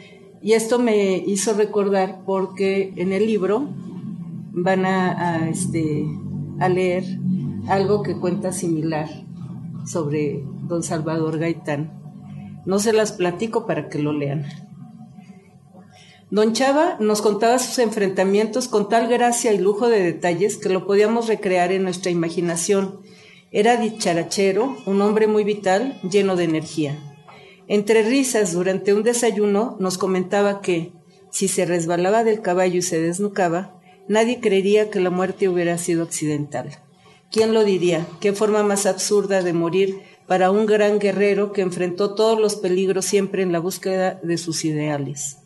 [0.41, 3.67] Y esto me hizo recordar porque en el libro
[4.51, 6.05] van a, este,
[6.59, 7.03] a leer
[7.67, 9.07] algo que cuenta similar
[9.85, 12.01] sobre don Salvador Gaitán.
[12.65, 14.45] No se las platico para que lo lean.
[16.31, 20.87] Don Chava nos contaba sus enfrentamientos con tal gracia y lujo de detalles que lo
[20.87, 23.01] podíamos recrear en nuestra imaginación.
[23.51, 26.97] Era dicharachero, un hombre muy vital, lleno de energía.
[27.67, 30.93] Entre risas, durante un desayuno, nos comentaba que,
[31.31, 36.03] si se resbalaba del caballo y se desnucaba, nadie creería que la muerte hubiera sido
[36.03, 36.69] accidental.
[37.31, 38.05] ¿Quién lo diría?
[38.19, 43.05] ¿Qué forma más absurda de morir para un gran guerrero que enfrentó todos los peligros
[43.05, 45.37] siempre en la búsqueda de sus ideales?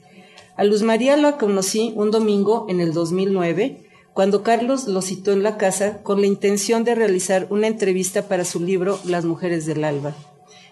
[0.58, 5.44] A Luz María la conocí un domingo en el 2009, cuando Carlos lo citó en
[5.44, 9.84] la casa con la intención de realizar una entrevista para su libro Las Mujeres del
[9.84, 10.16] Alba.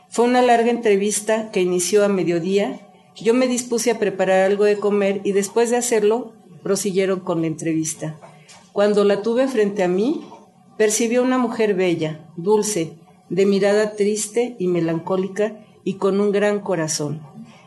[0.09, 2.79] Fue una larga entrevista que inició a mediodía.
[3.15, 7.47] Yo me dispuse a preparar algo de comer y después de hacerlo prosiguieron con la
[7.47, 8.19] entrevista.
[8.71, 10.25] Cuando la tuve frente a mí,
[10.77, 12.93] percibió una mujer bella, dulce,
[13.29, 17.21] de mirada triste y melancólica y con un gran corazón.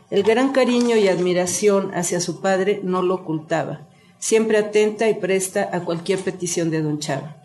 [0.09, 3.87] El gran cariño y admiración hacia su padre no lo ocultaba,
[4.19, 7.37] siempre atenta y presta a cualquier petición de don Chava.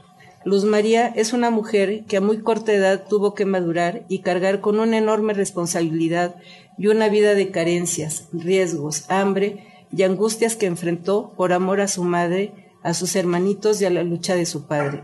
[0.44, 4.61] Luz María es una mujer que a muy corta edad tuvo que madurar y cargar
[4.61, 6.35] con una enorme responsabilidad
[6.79, 12.03] y una vida de carencias, riesgos, hambre y angustias que enfrentó por amor a su
[12.03, 15.03] madre, a sus hermanitos y a la lucha de su padre.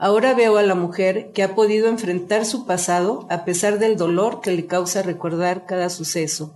[0.00, 4.40] Ahora veo a la mujer que ha podido enfrentar su pasado a pesar del dolor
[4.40, 6.54] que le causa recordar cada suceso.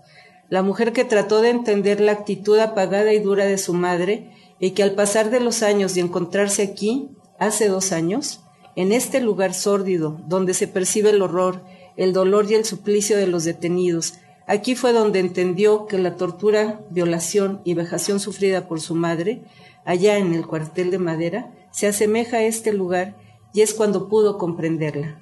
[0.48, 4.70] La mujer que trató de entender la actitud apagada y dura de su madre y
[4.70, 7.08] que al pasar de los años y encontrarse aquí,
[7.40, 8.42] hace dos años,
[8.76, 11.64] en este lugar sórdido, donde se percibe el horror,
[11.96, 14.14] el dolor y el suplicio de los detenidos,
[14.46, 19.42] aquí fue donde entendió que la tortura, violación y vejación sufrida por su madre,
[19.84, 23.16] allá en el cuartel de madera, se asemeja a este lugar
[23.52, 25.18] y es cuando pudo comprenderla.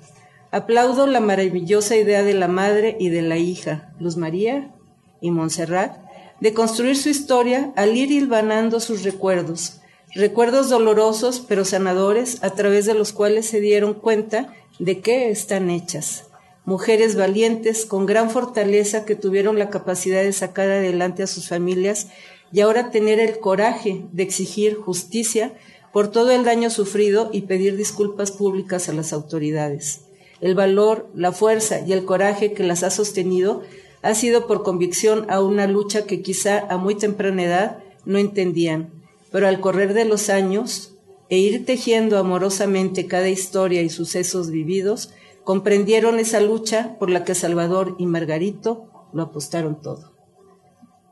[0.52, 4.74] Aplaudo la maravillosa idea de la madre y de la hija, Luz María
[5.20, 5.96] y Montserrat,
[6.40, 9.80] de construir su historia al ir hilvanando sus recuerdos,
[10.14, 15.70] recuerdos dolorosos pero sanadores a través de los cuales se dieron cuenta de qué están
[15.70, 16.24] hechas.
[16.64, 22.08] Mujeres valientes con gran fortaleza que tuvieron la capacidad de sacar adelante a sus familias
[22.52, 25.52] y ahora tener el coraje de exigir justicia
[25.92, 30.02] por todo el daño sufrido y pedir disculpas públicas a las autoridades.
[30.40, 33.62] El valor, la fuerza y el coraje que las ha sostenido
[34.02, 38.90] ha sido por convicción a una lucha que quizá a muy temprana edad no entendían,
[39.30, 40.94] pero al correr de los años
[41.28, 45.10] e ir tejiendo amorosamente cada historia y sucesos vividos,
[45.44, 50.12] comprendieron esa lucha por la que Salvador y Margarito lo apostaron todo.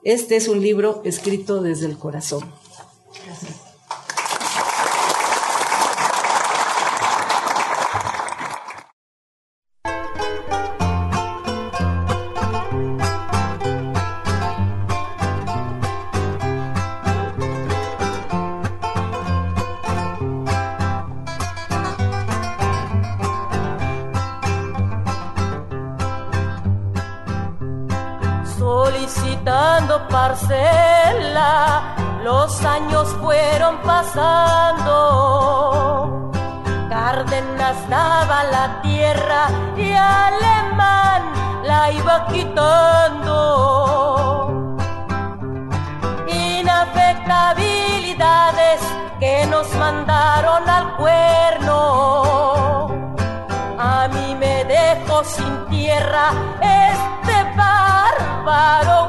[0.05, 2.43] Este es un libro escrito desde el corazón.
[32.23, 34.95] Los años fueron pasando.
[36.89, 41.23] Cárdenas daba la tierra y Alemán
[41.65, 43.35] la iba quitando.
[46.27, 48.81] Inafectabilidades
[49.21, 52.89] que nos mandaron al cuerno.
[53.79, 57.45] A mí me dejó sin tierra este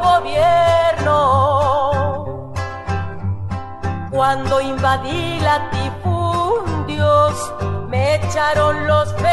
[0.02, 1.14] gobierno.
[4.12, 7.54] Cuando invadí latifundios,
[7.88, 9.30] me echaron los federales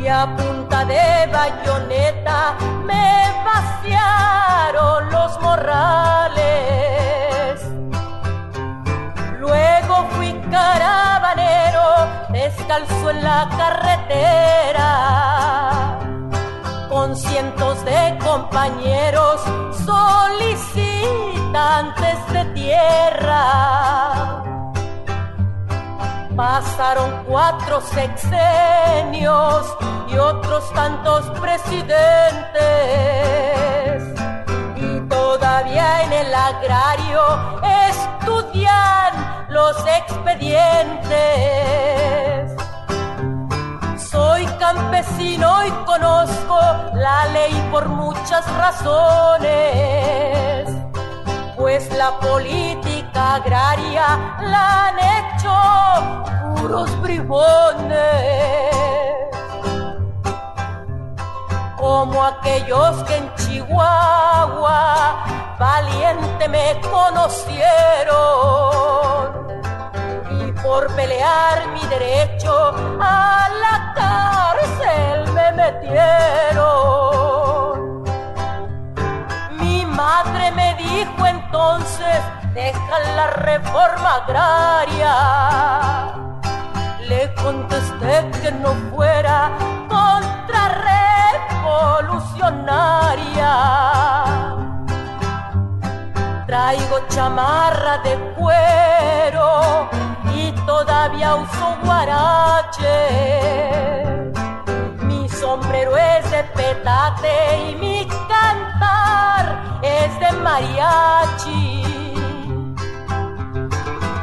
[0.00, 6.42] y a punta de bayoneta me vaciaron los morrales.
[9.38, 15.81] Luego fui caravanero, descalzo en la carretera
[16.92, 19.40] con cientos de compañeros
[19.86, 24.44] solicitantes de tierra.
[26.36, 29.74] Pasaron cuatro sexenios
[30.12, 31.88] y otros tantos presidentes
[34.76, 37.22] y toda todavía en el agrario
[37.88, 42.31] estudian los expedientes.
[44.32, 46.58] Soy campesino y conozco
[46.94, 49.50] la ley por muchas razones,
[51.54, 55.52] pues la política agraria la han hecho
[56.56, 58.00] puros bribones.
[61.76, 65.26] Como aquellos que en Chihuahua
[65.58, 67.52] valiente me conocieron
[70.62, 76.82] por pelear mi derecho a la cárcel me metieron.
[79.58, 82.20] Mi madre me dijo entonces,
[82.54, 85.16] deja la reforma agraria.
[87.08, 89.50] Le contesté que no fuera
[89.88, 93.52] contra revolucionaria.
[96.46, 99.90] Traigo chamarra de cuero
[100.42, 102.98] y todavía uso guarache.
[105.02, 107.34] Mi sombrero es de petate
[107.68, 109.44] y mi cantar
[109.82, 111.84] es de mariachi.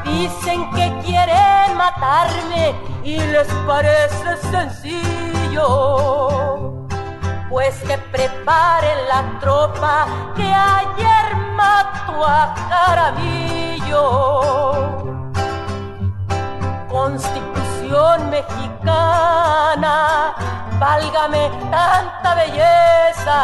[0.05, 6.09] Dicen que quieren matarme y les parece sencillo
[7.49, 10.05] pues que preparen la tropa
[10.36, 13.99] que ayer mató a Caramillo.
[17.02, 19.95] Constitución mexicana,
[20.80, 23.39] válgame tanta belleza.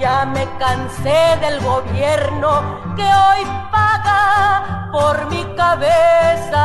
[0.00, 2.50] Ya me cansé del gobierno
[2.96, 6.64] que hoy paga por mi cabeza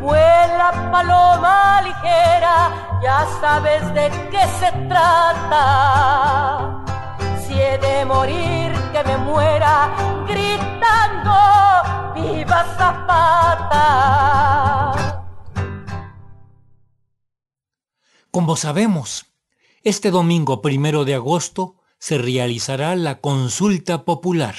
[0.00, 2.56] Vuela paloma ligera,
[3.02, 6.83] ya sabes de qué se trata.
[7.54, 9.94] De morir, que me muera
[10.26, 11.32] gritando,
[12.14, 14.24] ¡Viva Zapata!
[18.32, 19.26] Como sabemos,
[19.84, 24.56] este domingo primero de agosto se realizará la consulta popular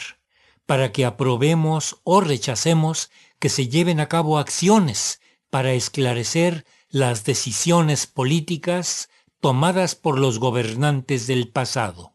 [0.66, 5.20] para que aprobemos o rechacemos que se lleven a cabo acciones
[5.50, 9.10] para esclarecer las decisiones políticas
[9.42, 12.15] tomadas por los gobernantes del pasado.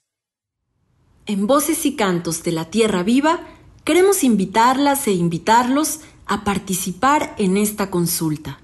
[1.27, 3.41] En Voces y Cantos de la Tierra Viva
[3.83, 8.59] queremos invitarlas e invitarlos a participar en esta consulta.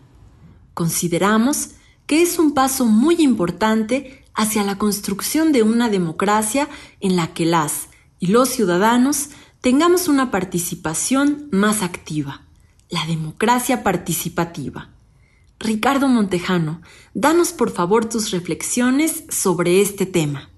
[0.73, 1.71] Consideramos
[2.07, 6.67] que es un paso muy importante hacia la construcción de una democracia
[6.99, 7.89] en la que las
[8.19, 9.29] y los ciudadanos
[9.61, 12.41] tengamos una participación más activa,
[12.89, 14.89] la democracia participativa.
[15.59, 16.81] Ricardo Montejano,
[17.13, 20.49] danos por favor tus reflexiones sobre este tema.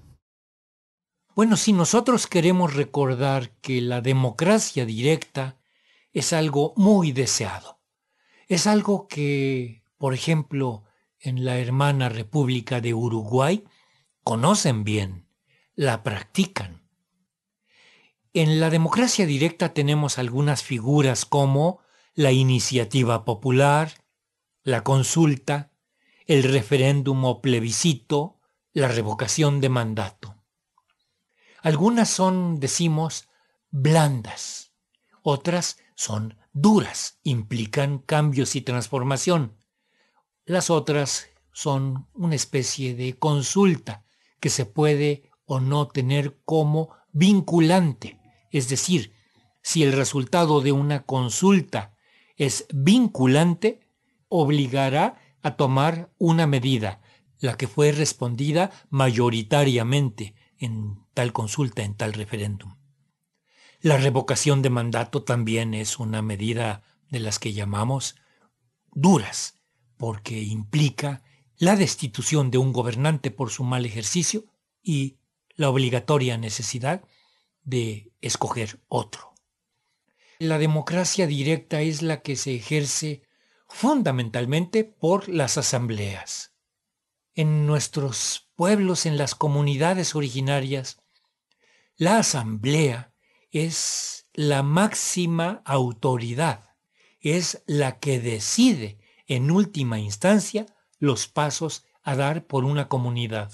[1.40, 5.56] Bueno, si nosotros queremos recordar que la democracia directa
[6.12, 7.80] es algo muy deseado,
[8.46, 10.84] es algo que, por ejemplo,
[11.18, 13.64] en la hermana República de Uruguay,
[14.22, 15.30] conocen bien,
[15.74, 16.82] la practican.
[18.34, 21.80] En la democracia directa tenemos algunas figuras como
[22.12, 24.04] la iniciativa popular,
[24.62, 25.72] la consulta,
[26.26, 28.38] el referéndum o plebiscito,
[28.74, 30.39] la revocación de mandato.
[31.62, 33.28] Algunas son, decimos,
[33.70, 34.72] blandas,
[35.22, 39.56] otras son duras, implican cambios y transformación.
[40.44, 44.04] Las otras son una especie de consulta
[44.40, 49.12] que se puede o no tener como vinculante es decir,
[49.62, 51.94] si el resultado de una consulta
[52.36, 53.80] es vinculante,
[54.28, 57.00] obligará a tomar una medida,
[57.38, 62.76] la que fue respondida mayoritariamente en tal consulta, en tal referéndum.
[63.80, 68.16] La revocación de mandato también es una medida de las que llamamos
[68.92, 69.58] duras,
[69.96, 71.22] porque implica
[71.56, 74.44] la destitución de un gobernante por su mal ejercicio
[74.82, 75.18] y
[75.56, 77.04] la obligatoria necesidad
[77.62, 79.34] de escoger otro.
[80.38, 83.22] La democracia directa es la que se ejerce
[83.68, 86.49] fundamentalmente por las asambleas.
[87.34, 91.00] En nuestros pueblos, en las comunidades originarias,
[91.96, 93.12] la asamblea
[93.50, 96.70] es la máxima autoridad,
[97.20, 100.66] es la que decide en última instancia
[100.98, 103.52] los pasos a dar por una comunidad.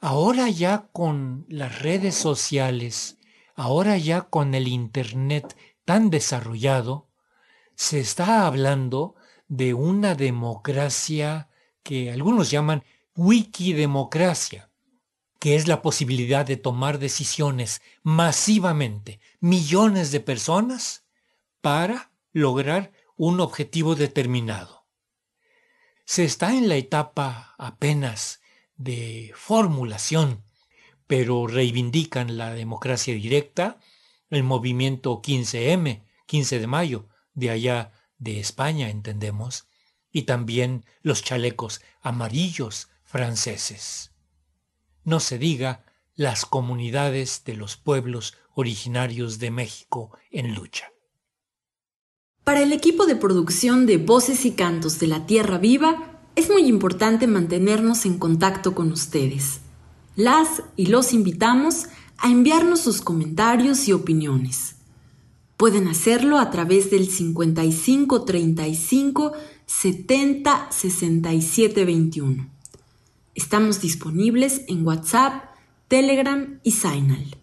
[0.00, 3.18] Ahora ya con las redes sociales,
[3.54, 7.08] ahora ya con el Internet tan desarrollado,
[7.74, 9.16] se está hablando
[9.48, 11.48] de una democracia
[11.86, 12.82] que algunos llaman
[13.14, 14.72] wikidemocracia,
[15.38, 21.04] que es la posibilidad de tomar decisiones masivamente, millones de personas,
[21.60, 24.84] para lograr un objetivo determinado.
[26.04, 28.40] Se está en la etapa apenas
[28.76, 30.42] de formulación,
[31.06, 33.78] pero reivindican la democracia directa,
[34.28, 39.68] el movimiento 15M, 15 de mayo, de allá de España, entendemos,
[40.16, 44.12] y también los chalecos amarillos franceses.
[45.04, 50.90] No se diga las comunidades de los pueblos originarios de México en lucha.
[52.44, 56.66] Para el equipo de producción de Voces y Cantos de la Tierra Viva, es muy
[56.66, 59.60] importante mantenernos en contacto con ustedes.
[60.14, 64.76] Las y los invitamos a enviarnos sus comentarios y opiniones.
[65.58, 69.32] Pueden hacerlo a través del 55 35
[69.66, 72.48] 70 67 21.
[73.34, 75.44] Estamos disponibles en WhatsApp,
[75.88, 77.36] Telegram y Signal.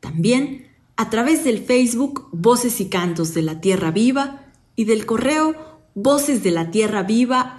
[0.00, 0.66] También
[0.96, 5.54] a través del Facebook Voces y Cantos de la Tierra Viva y del correo
[5.94, 7.56] voces de la tierra viva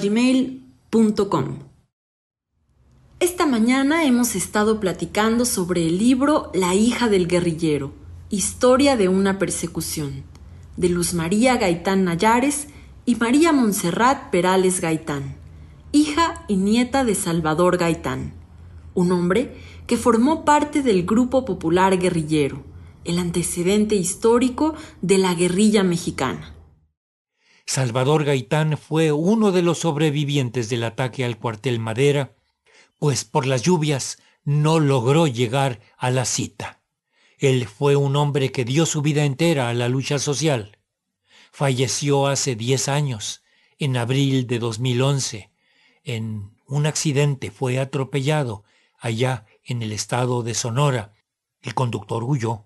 [0.00, 1.58] gmail.com.
[3.18, 7.92] Esta mañana hemos estado platicando sobre el libro La hija del guerrillero,
[8.30, 10.22] historia de una persecución,
[10.76, 12.68] de Luz María Gaitán Nayares
[13.04, 15.36] y María Montserrat Perales Gaitán,
[15.90, 18.34] hija y nieta de Salvador Gaitán,
[18.94, 22.62] un hombre que formó parte del Grupo Popular Guerrillero,
[23.04, 26.54] el antecedente histórico de la guerrilla mexicana.
[27.66, 32.34] Salvador Gaitán fue uno de los sobrevivientes del ataque al cuartel Madera,
[32.98, 36.80] pues por las lluvias no logró llegar a la cita.
[37.38, 40.78] Él fue un hombre que dio su vida entera a la lucha social.
[41.54, 43.42] Falleció hace diez años,
[43.78, 45.50] en abril de 2011.
[46.02, 48.64] En un accidente fue atropellado
[48.98, 51.12] allá en el estado de Sonora.
[51.60, 52.64] El conductor huyó.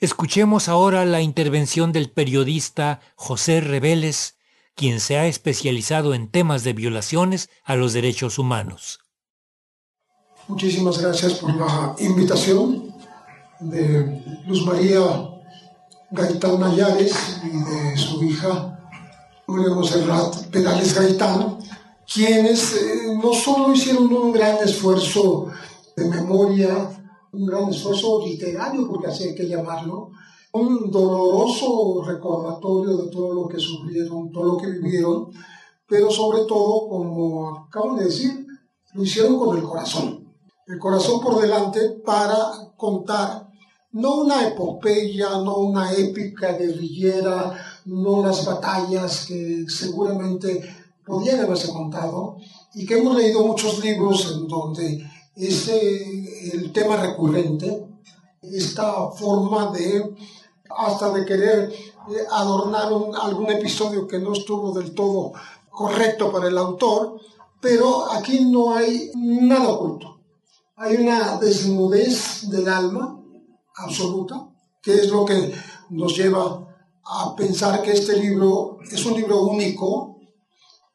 [0.00, 4.36] Escuchemos ahora la intervención del periodista José Reveles,
[4.74, 8.98] quien se ha especializado en temas de violaciones a los derechos humanos.
[10.48, 12.92] Muchísimas gracias por la invitación
[13.60, 15.35] de Luz María
[16.10, 18.78] Gaitán Nayares y de su hija
[19.46, 21.58] María Monserrat Perales Gaitán,
[22.12, 25.48] quienes eh, no solo hicieron un gran esfuerzo
[25.96, 26.90] de memoria
[27.36, 30.10] un gran esfuerzo literario, porque así hay que llamarlo,
[30.52, 35.30] un doloroso recordatorio de todo lo que sufrieron, todo lo que vivieron,
[35.86, 38.46] pero sobre todo, como acabo de decir,
[38.94, 40.24] lo hicieron con el corazón.
[40.66, 43.45] El corazón por delante para contar
[43.96, 50.62] no una epopeya, no una épica guerrillera, no las batallas que seguramente
[51.04, 52.36] podían haberse contado
[52.74, 57.86] y que hemos leído muchos libros en donde es el tema recurrente,
[58.42, 60.14] esta forma de
[60.68, 62.92] hasta de querer eh, adornar
[63.22, 65.32] algún episodio que no estuvo del todo
[65.70, 67.18] correcto para el autor,
[67.62, 70.20] pero aquí no hay nada oculto.
[70.76, 73.15] Hay una desnudez del alma
[73.76, 74.48] absoluta,
[74.82, 75.54] que es lo que
[75.90, 76.66] nos lleva
[77.04, 80.18] a pensar que este libro es un libro único.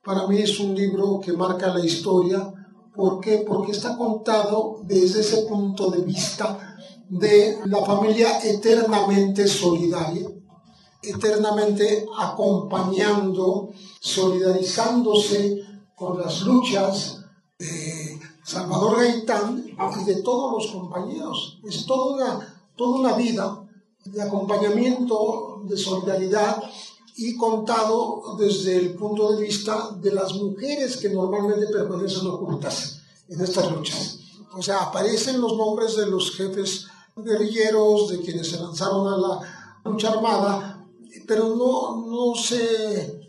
[0.03, 2.53] Para mí es un libro que marca la historia
[2.93, 3.45] ¿Por qué?
[3.47, 6.77] Porque está contado desde ese punto de vista
[7.07, 10.29] de la familia eternamente solidaria,
[11.01, 13.69] eternamente acompañando,
[13.99, 15.63] solidarizándose
[15.95, 17.23] con las luchas
[17.57, 21.59] de Salvador Gaitán y de todos los compañeros.
[21.63, 23.61] Es toda una, toda una vida
[24.05, 26.61] de acompañamiento, de solidaridad
[27.17, 33.41] y contado desde el punto de vista de las mujeres que normalmente permanecen ocultas en
[33.41, 34.19] estas luchas.
[34.53, 39.81] O sea, aparecen los nombres de los jefes guerrilleros, de quienes se lanzaron a la
[39.85, 40.85] lucha armada,
[41.27, 43.21] pero no, no se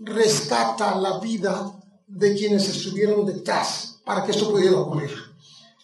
[0.00, 1.72] rescata la vida
[2.06, 5.10] de quienes estuvieron detrás para que esto pudiera ocurrir.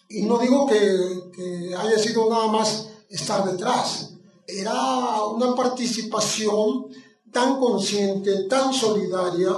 [0.09, 4.13] Y no digo que, que haya sido nada más estar detrás,
[4.47, 6.87] era una participación
[7.31, 9.51] tan consciente, tan solidaria,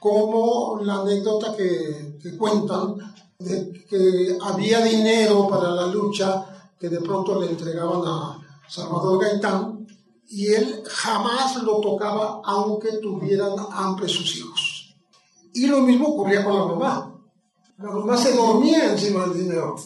[0.00, 2.96] como la anécdota que, cuentan
[3.38, 6.44] de que había dinero para la lucha
[6.78, 8.38] que de pronto le entregaban a
[8.68, 9.86] Salvador Gaitán
[10.28, 14.96] y él jamás lo tocaba aunque tuvieran hambre sus hijos.
[15.54, 17.14] Y lo mismo ocurría con la mamá.
[17.78, 19.76] La mamá se dormía encima del dinero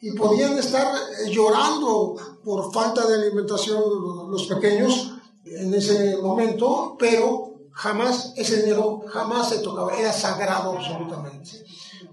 [0.00, 0.94] y podían estar
[1.28, 3.82] llorando por falta de alimentación
[4.30, 5.12] los pequeños
[5.44, 11.64] en ese momento, pero jamás ese dinero jamás se tocaba, era sagrado absolutamente.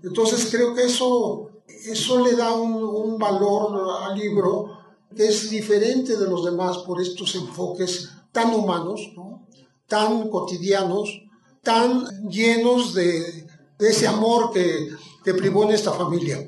[0.04, 4.78] Entonces creo que eso, eso le da un, valor al libro
[5.16, 9.02] que es diferente de los demás por estos enfoques tan humanos,
[9.88, 11.10] tan cotidianos,
[11.64, 13.48] tan llenos de,
[13.80, 14.90] de ese amor que,
[15.24, 16.48] que privó en esta familia.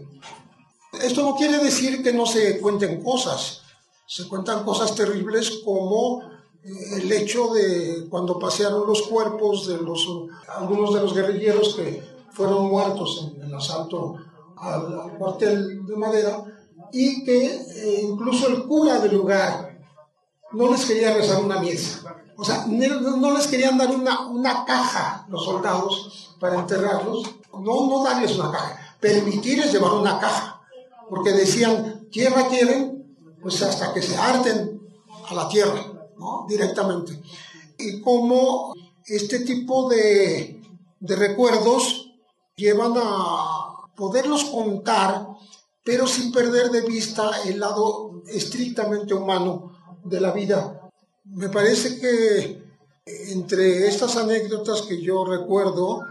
[1.01, 3.61] Esto no quiere decir que no se cuenten cosas,
[4.05, 6.21] se cuentan cosas terribles como
[6.63, 10.07] eh, el hecho de cuando pasearon los cuerpos de los,
[10.47, 14.15] algunos de los guerrilleros que fueron muertos en el asalto
[14.57, 16.43] al, cuartel de madera
[16.91, 19.77] y que eh, incluso el cura del lugar
[20.51, 22.15] no les quería rezar una misa.
[22.35, 27.23] O sea, no, les querían dar una, una caja los soldados para enterrarlos,
[27.53, 30.58] no, no darles una caja, permitirles llevar una caja,
[31.09, 34.81] porque decían, tierra quieren, pues hasta que se harten
[35.27, 35.85] a la tierra,
[36.17, 36.45] ¿no?
[36.47, 37.21] Directamente.
[37.77, 38.73] Y como
[39.05, 40.61] este tipo de,
[40.99, 42.11] de recuerdos
[42.55, 45.27] llevan a poderlos contar,
[45.83, 50.89] pero sin perder de vista el lado estrictamente humano de la vida.
[51.25, 52.63] Me parece que
[53.05, 56.01] entre estas anécdotas que yo recuerdo,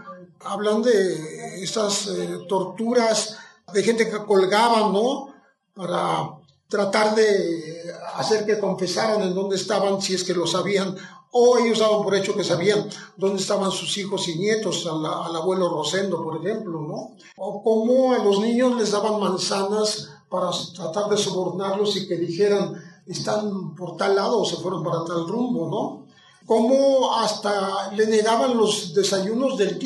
[0.41, 3.37] hablan de estas eh, torturas
[3.73, 5.33] de gente que colgaban, ¿no?
[5.73, 7.83] Para tratar de
[8.15, 10.95] hacer que confesaran en dónde estaban, si es que lo sabían,
[11.31, 15.69] o ellos daban por hecho que sabían dónde estaban sus hijos y nietos, al, abuelo
[15.69, 17.15] Rosendo, por ejemplo, ¿no?
[17.37, 22.81] O cómo a los niños les daban manzanas para tratar de sobornarlos y que dijeran,
[23.05, 26.07] están por tal lado o se fueron para tal rumbo, ¿no?
[26.45, 29.79] Cómo hasta le negaban los desayunos del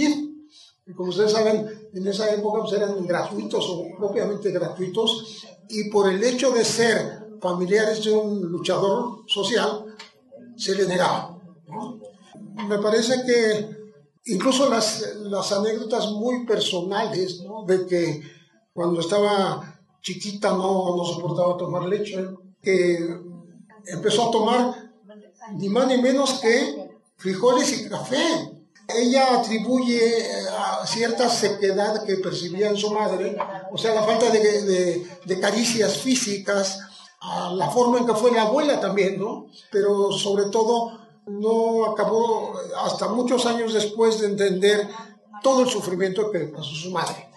[0.85, 6.09] y como ustedes saben, en esa época pues, eran gratuitos o propiamente gratuitos, y por
[6.09, 9.85] el hecho de ser familiares de un luchador social,
[10.55, 11.37] se le negaba.
[12.67, 13.83] Me parece que
[14.25, 18.21] incluso las, anécdotas muy personales, de que
[18.73, 22.27] cuando estaba chiquita no, no soportaba tomar leche,
[22.61, 22.97] que
[23.87, 24.93] empezó a tomar
[25.57, 28.52] ni más ni menos que frijoles y café.
[28.95, 30.25] Ella atribuye
[30.57, 33.37] a cierta sequedad que percibía en su madre,
[33.71, 36.79] o sea, la falta de, caricias físicas,
[37.21, 39.47] a la forma en que fue la abuela también, ¿no?
[39.71, 44.89] Pero sobre todo no acabó hasta muchos años después de entender
[45.41, 47.29] todo el sufrimiento que pasó su madre,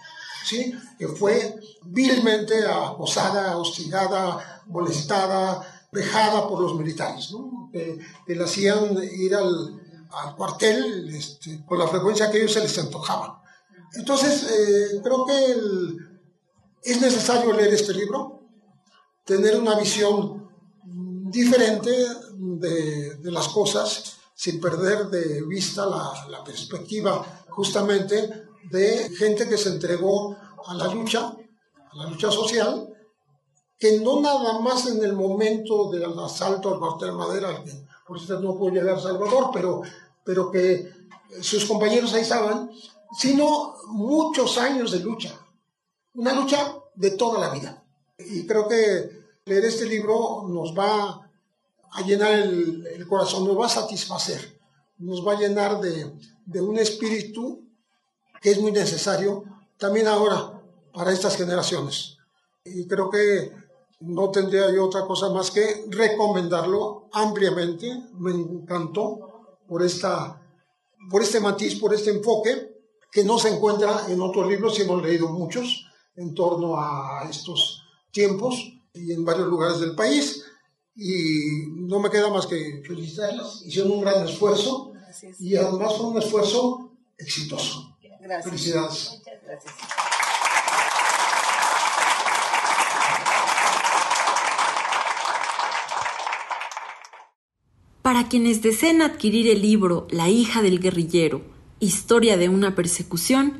[0.45, 0.73] ¿sí?
[0.99, 7.69] Que fue vilmente acosada, hostigada, molestada, vejada por los militares, ¿no?
[7.71, 12.77] Que, le hacían ir al, al cuartel este, con la frecuencia que ellos se les
[12.77, 13.41] antojaba.
[13.93, 15.55] Entonces, eh, creo que
[16.83, 18.41] es necesario leer este libro,
[19.23, 20.49] tener una visión
[21.29, 21.91] diferente
[22.33, 29.57] de, de las cosas sin perder de vista la, la, perspectiva justamente de gente que
[29.57, 30.37] se entregó
[30.67, 31.35] a la lucha,
[31.91, 32.87] a la lucha social,
[33.79, 37.63] que no nada más en el momento del asalto al cuartel Madera,
[38.15, 39.81] eso no pudo llegar a Salvador, pero,
[40.23, 40.89] pero que
[41.41, 42.71] sus compañeros ahí estaban,
[43.17, 45.33] sino muchos años de lucha,
[46.13, 47.83] una lucha de toda la vida.
[48.17, 51.29] Y creo que leer este libro nos va
[51.91, 54.59] a llenar el, corazón, nos va a satisfacer,
[54.97, 56.11] nos va a llenar de,
[56.45, 57.63] de un espíritu
[58.41, 59.43] que es muy necesario
[59.77, 60.61] también ahora
[60.93, 62.17] para estas generaciones.
[62.65, 63.51] Y creo que
[63.99, 67.87] no tendría yo otra cosa más que recomendarlo ampliamente.
[68.19, 70.41] Me encantó por, esta,
[71.09, 72.75] por este matiz, por este enfoque
[73.11, 75.85] que no se encuentra en otros libros, y hemos leído muchos
[76.15, 78.55] en torno a estos tiempos
[78.93, 80.43] y en varios lugares del país.
[80.95, 83.61] Y no me queda más que felicitarlas.
[83.63, 84.93] Hicieron un gran esfuerzo
[85.39, 87.97] y además fue un esfuerzo exitoso.
[88.19, 88.45] Gracias.
[88.45, 89.11] Felicidades.
[89.19, 89.73] Muchas gracias.
[98.07, 101.41] Para quienes deseen adquirir el libro La hija del guerrillero,
[101.81, 103.55] Historia de una persecución,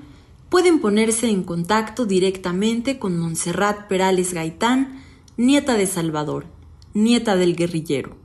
[0.48, 5.04] pueden ponerse en contacto directamente con Montserrat Perales Gaitán,
[5.36, 6.46] nieta de Salvador,
[6.94, 8.16] nieta del guerrillero.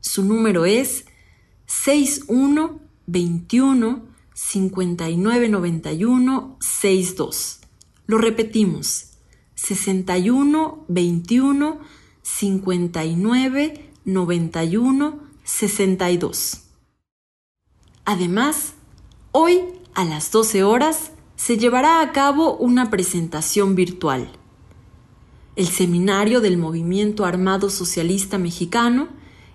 [0.00, 1.04] Su número es
[1.66, 7.60] 6121 5991 62.
[8.06, 9.18] Lo repetimos.
[9.56, 11.78] 61 21
[12.22, 16.62] 59 91 62.
[18.04, 18.74] Además,
[19.32, 19.60] hoy
[19.94, 24.30] a las 12 horas se llevará a cabo una presentación virtual.
[25.56, 29.08] El Seminario del Movimiento Armado Socialista Mexicano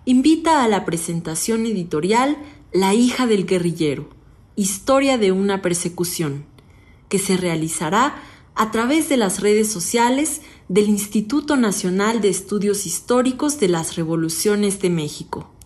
[0.05, 2.37] invita a la presentación editorial
[2.73, 4.09] La hija del guerrillero,
[4.55, 6.45] Historia de una persecución,
[7.09, 8.21] que se realizará
[8.55, 14.81] a través de las redes sociales del Instituto Nacional de Estudios Históricos de las Revoluciones
[14.81, 15.56] de México.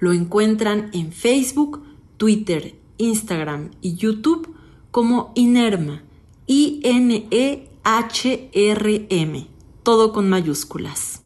[0.00, 1.84] Lo encuentran en Facebook,
[2.16, 4.56] Twitter, Instagram y YouTube
[4.90, 6.02] como INERMA,
[6.46, 7.70] I-N-E-H-R-M,
[9.82, 11.22] todo con mayúsculas.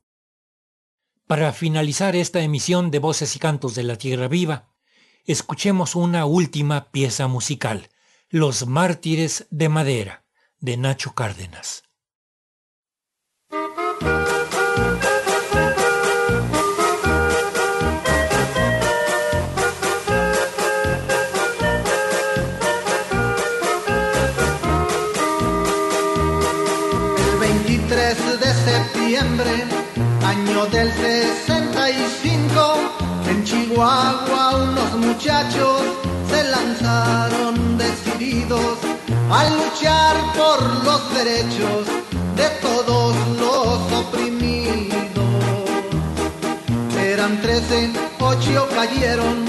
[1.26, 4.74] Para finalizar esta emisión de Voces y Cantos de la Tierra Viva,
[5.24, 7.88] escuchemos una última pieza musical,
[8.28, 10.26] Los Mártires de Madera,
[10.58, 11.83] de Nacho Cárdenas.
[30.70, 32.74] Del 65,
[33.28, 35.82] en Chihuahua unos muchachos
[36.30, 38.78] se lanzaron decididos
[39.30, 41.86] a luchar por los derechos
[42.36, 45.24] de todos los oprimidos.
[46.98, 47.90] Eran trece,
[48.20, 49.44] ocho cayeron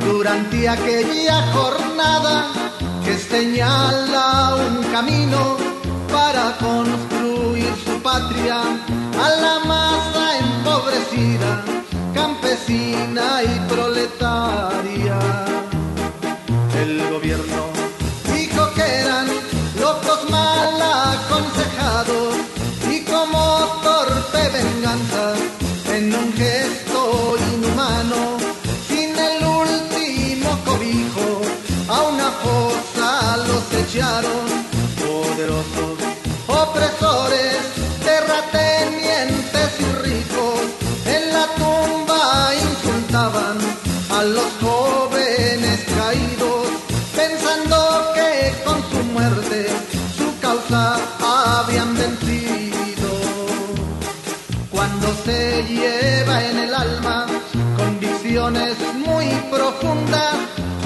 [0.00, 2.48] durante aquella jornada
[3.04, 5.56] que señala un camino
[6.10, 8.60] para construir su patria
[9.24, 11.64] a la masa empobrecida,
[12.14, 15.18] campesina y proletaria.
[16.82, 17.62] El gobierno
[18.32, 19.26] dijo que eran
[19.80, 20.76] locos mal
[21.14, 22.36] aconsejados
[22.90, 23.40] y como
[23.82, 25.17] torpe venganza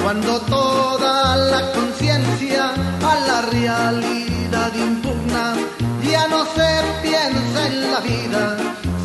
[0.03, 5.55] cuando toda la conciencia a la realidad impugna,
[6.03, 6.71] ya no se
[7.03, 8.57] piensa en la vida,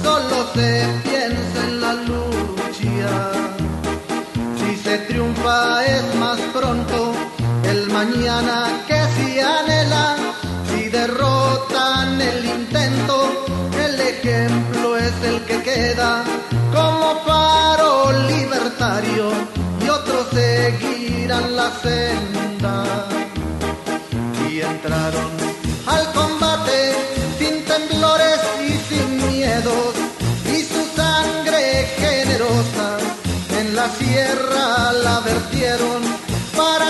[0.04, 3.32] solo se piensa en la lucha.
[4.58, 7.14] Si se triunfa es más pronto
[7.64, 10.16] el mañana que se anhela,
[10.70, 13.46] si derrotan el intento,
[13.86, 16.24] el ejemplo es el que queda.
[16.74, 19.57] Como faro libertario
[20.68, 22.76] seguirán la senda.
[24.50, 25.32] Y entraron
[25.86, 26.78] al combate
[27.40, 29.94] sin temblores y sin miedos
[30.56, 32.88] y su sangre generosa
[33.60, 36.02] en la sierra la vertieron
[36.56, 36.87] para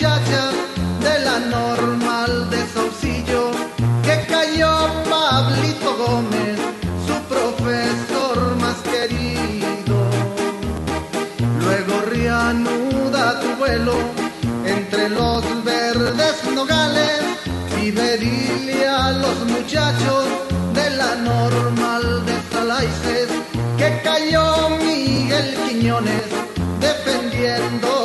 [0.00, 0.54] las muchachas
[1.02, 3.50] de la normal de Saucillo
[4.02, 4.70] que cayó
[5.10, 6.58] Pablito Gómez,
[7.06, 9.96] su profesor más querido.
[11.60, 13.94] Luego reanuda tu vuelo
[14.64, 17.20] entre los verdes nogales
[17.82, 20.24] y dile a los muchachos
[20.74, 23.28] de la normal de Salaices
[23.76, 26.24] que cayó Miguel Quiñones
[26.80, 27.99] defendiendo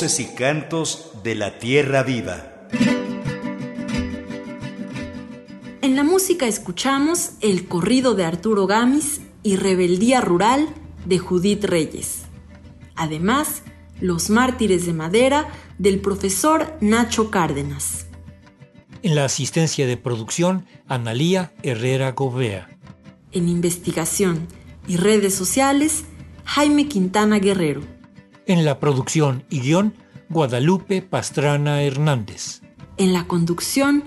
[0.00, 2.66] Voces y cantos de la tierra viva.
[5.82, 10.70] En la música escuchamos el corrido de Arturo Gamis y Rebeldía Rural
[11.04, 12.22] de Judith Reyes.
[12.96, 13.62] Además,
[14.00, 18.06] Los Mártires de Madera del profesor Nacho Cárdenas.
[19.02, 22.70] En la asistencia de producción, Analía Herrera Govea.
[23.32, 24.48] En investigación
[24.88, 26.04] y redes sociales,
[26.46, 27.99] Jaime Quintana Guerrero.
[28.50, 29.94] En la producción y guion,
[30.28, 32.62] Guadalupe Pastrana Hernández.
[32.96, 34.02] En la conducción,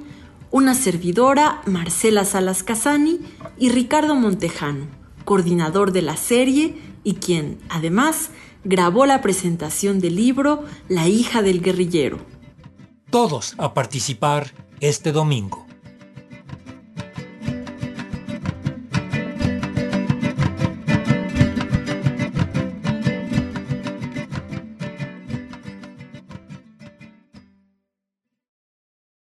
[0.51, 3.21] una servidora, Marcela Salas Casani
[3.57, 4.87] y Ricardo Montejano,
[5.23, 6.75] coordinador de la serie
[7.05, 8.31] y quien, además,
[8.65, 12.17] grabó la presentación del libro La hija del guerrillero.
[13.11, 15.65] Todos a participar este domingo.